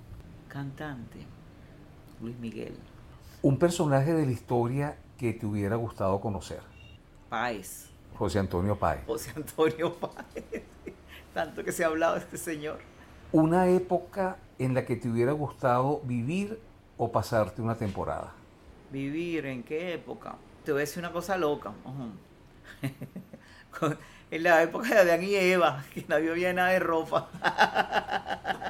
[0.49, 1.19] Cantante.
[2.21, 2.77] Luis Miguel.
[3.43, 6.61] ¿Un personaje de la historia que te hubiera gustado conocer?
[7.29, 7.91] Páez.
[8.19, 9.01] José Antonio Páez.
[9.07, 10.63] José Antonio Páez.
[11.35, 12.79] Tanto que se ha hablado de este señor.
[13.33, 16.59] ¿Una época en la que te hubiera gustado vivir
[16.97, 18.33] o pasarte una temporada?
[18.91, 20.37] Vivir en qué época.
[20.65, 21.73] Te voy a decir una cosa loca.
[24.29, 27.29] En la época de Adán y Eva, que no había nada de ropa.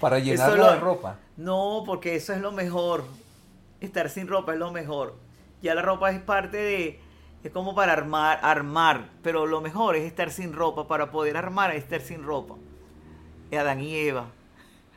[0.00, 1.16] Para llenarla lo- de ropa.
[1.36, 3.04] No, porque eso es lo mejor.
[3.80, 5.14] Estar sin ropa es lo mejor.
[5.62, 7.00] Ya la ropa es parte de.
[7.44, 9.10] Es como para armar, armar.
[9.22, 10.86] Pero lo mejor es estar sin ropa.
[10.88, 12.54] Para poder armar es estar sin ropa.
[13.52, 14.26] Adán y Eva.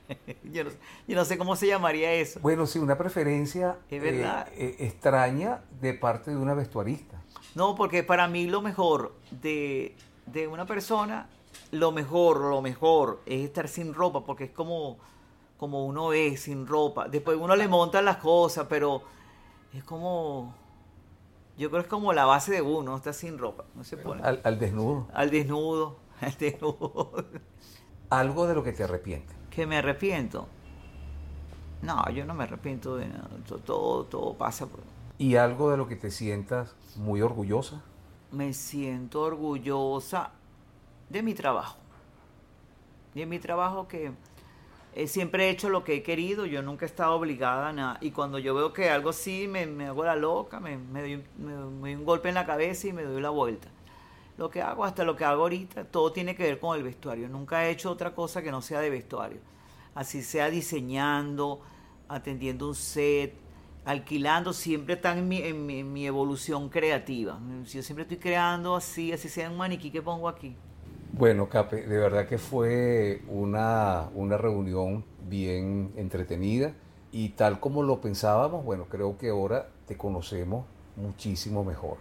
[0.44, 0.72] yo, no,
[1.08, 2.40] yo no sé cómo se llamaría eso.
[2.42, 4.48] Bueno, sí, una preferencia Es verdad.
[4.54, 7.22] eh, eh, extraña de parte de una vestuarista.
[7.56, 11.30] No, porque para mí lo mejor de, de una persona,
[11.72, 14.98] lo mejor, lo mejor es estar sin ropa, porque es como,
[15.58, 17.08] como uno es, sin ropa.
[17.08, 19.04] Después uno le monta las cosas, pero
[19.74, 20.54] es como,
[21.62, 24.24] yo creo que es como la base de uno, está sin ropa, no se pone.
[24.24, 25.08] Al, al desnudo.
[25.14, 27.12] Al desnudo, al desnudo.
[28.10, 29.38] Algo de lo que te arrepientes.
[29.52, 30.48] ¿Que me arrepiento?
[31.84, 33.30] No, yo no me arrepiento de nada,
[33.64, 34.66] todo, todo pasa.
[34.66, 34.80] Por...
[35.20, 37.84] ¿Y algo de lo que te sientas muy orgullosa?
[38.32, 40.32] Me siento orgullosa
[41.10, 41.78] de mi trabajo.
[43.14, 44.14] De mi trabajo que
[44.94, 47.98] eh, siempre he hecho lo que he querido, yo nunca he estado obligada a nada.
[48.02, 51.24] Y cuando yo veo que algo así, me, me hago la loca, me, me, doy,
[51.38, 53.70] me, doy, un golpe en la cabeza y me doy la vuelta.
[54.38, 57.30] Lo que hago, hasta lo que hago ahorita, todo tiene que ver con el vestuario.
[57.30, 59.40] Nunca he hecho otra cosa que no sea de vestuario.
[59.96, 61.62] Así sea diseñando,
[62.10, 63.34] atendiendo un set,
[63.86, 67.40] alquilando, siempre están en mi, en mi, en mi evolución creativa.
[67.66, 70.56] Yo siempre estoy creando así, así sea un maniquí que pongo aquí.
[71.14, 76.74] Bueno, Cape, de verdad que fue una, una reunión bien entretenida
[77.12, 81.98] y tal como lo pensábamos, bueno, creo que ahora te conocemos muchísimo mejor,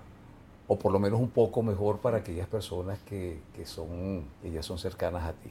[0.69, 4.79] o por lo menos un poco mejor para aquellas personas que, que son, ellas son
[4.79, 5.51] cercanas a ti.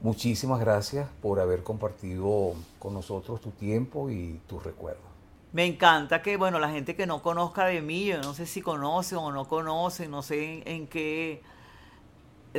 [0.00, 5.04] Muchísimas gracias por haber compartido con nosotros tu tiempo y tus recuerdos.
[5.52, 8.62] Me encanta que, bueno, la gente que no conozca de mí, yo no sé si
[8.62, 11.42] conocen o no conocen, no sé en, qué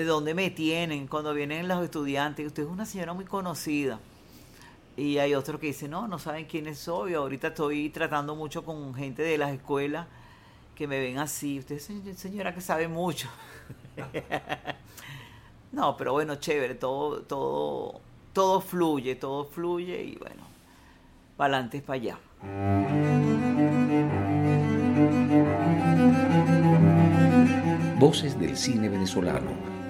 [0.01, 2.47] dónde me tienen cuando vienen los estudiantes.
[2.47, 3.99] Usted es una señora muy conocida.
[4.97, 7.13] Y hay otros que dicen, no, no saben quiénes soy.
[7.13, 10.07] Ahorita estoy tratando mucho con gente de las escuelas
[10.75, 11.59] que me ven así.
[11.59, 13.29] Usted es señora que sabe mucho.
[15.71, 18.01] no, pero bueno, chévere, todo, todo,
[18.33, 20.43] todo fluye, todo fluye y bueno,
[21.37, 22.19] para adelante para allá.
[27.99, 29.72] Voces del cine venezolano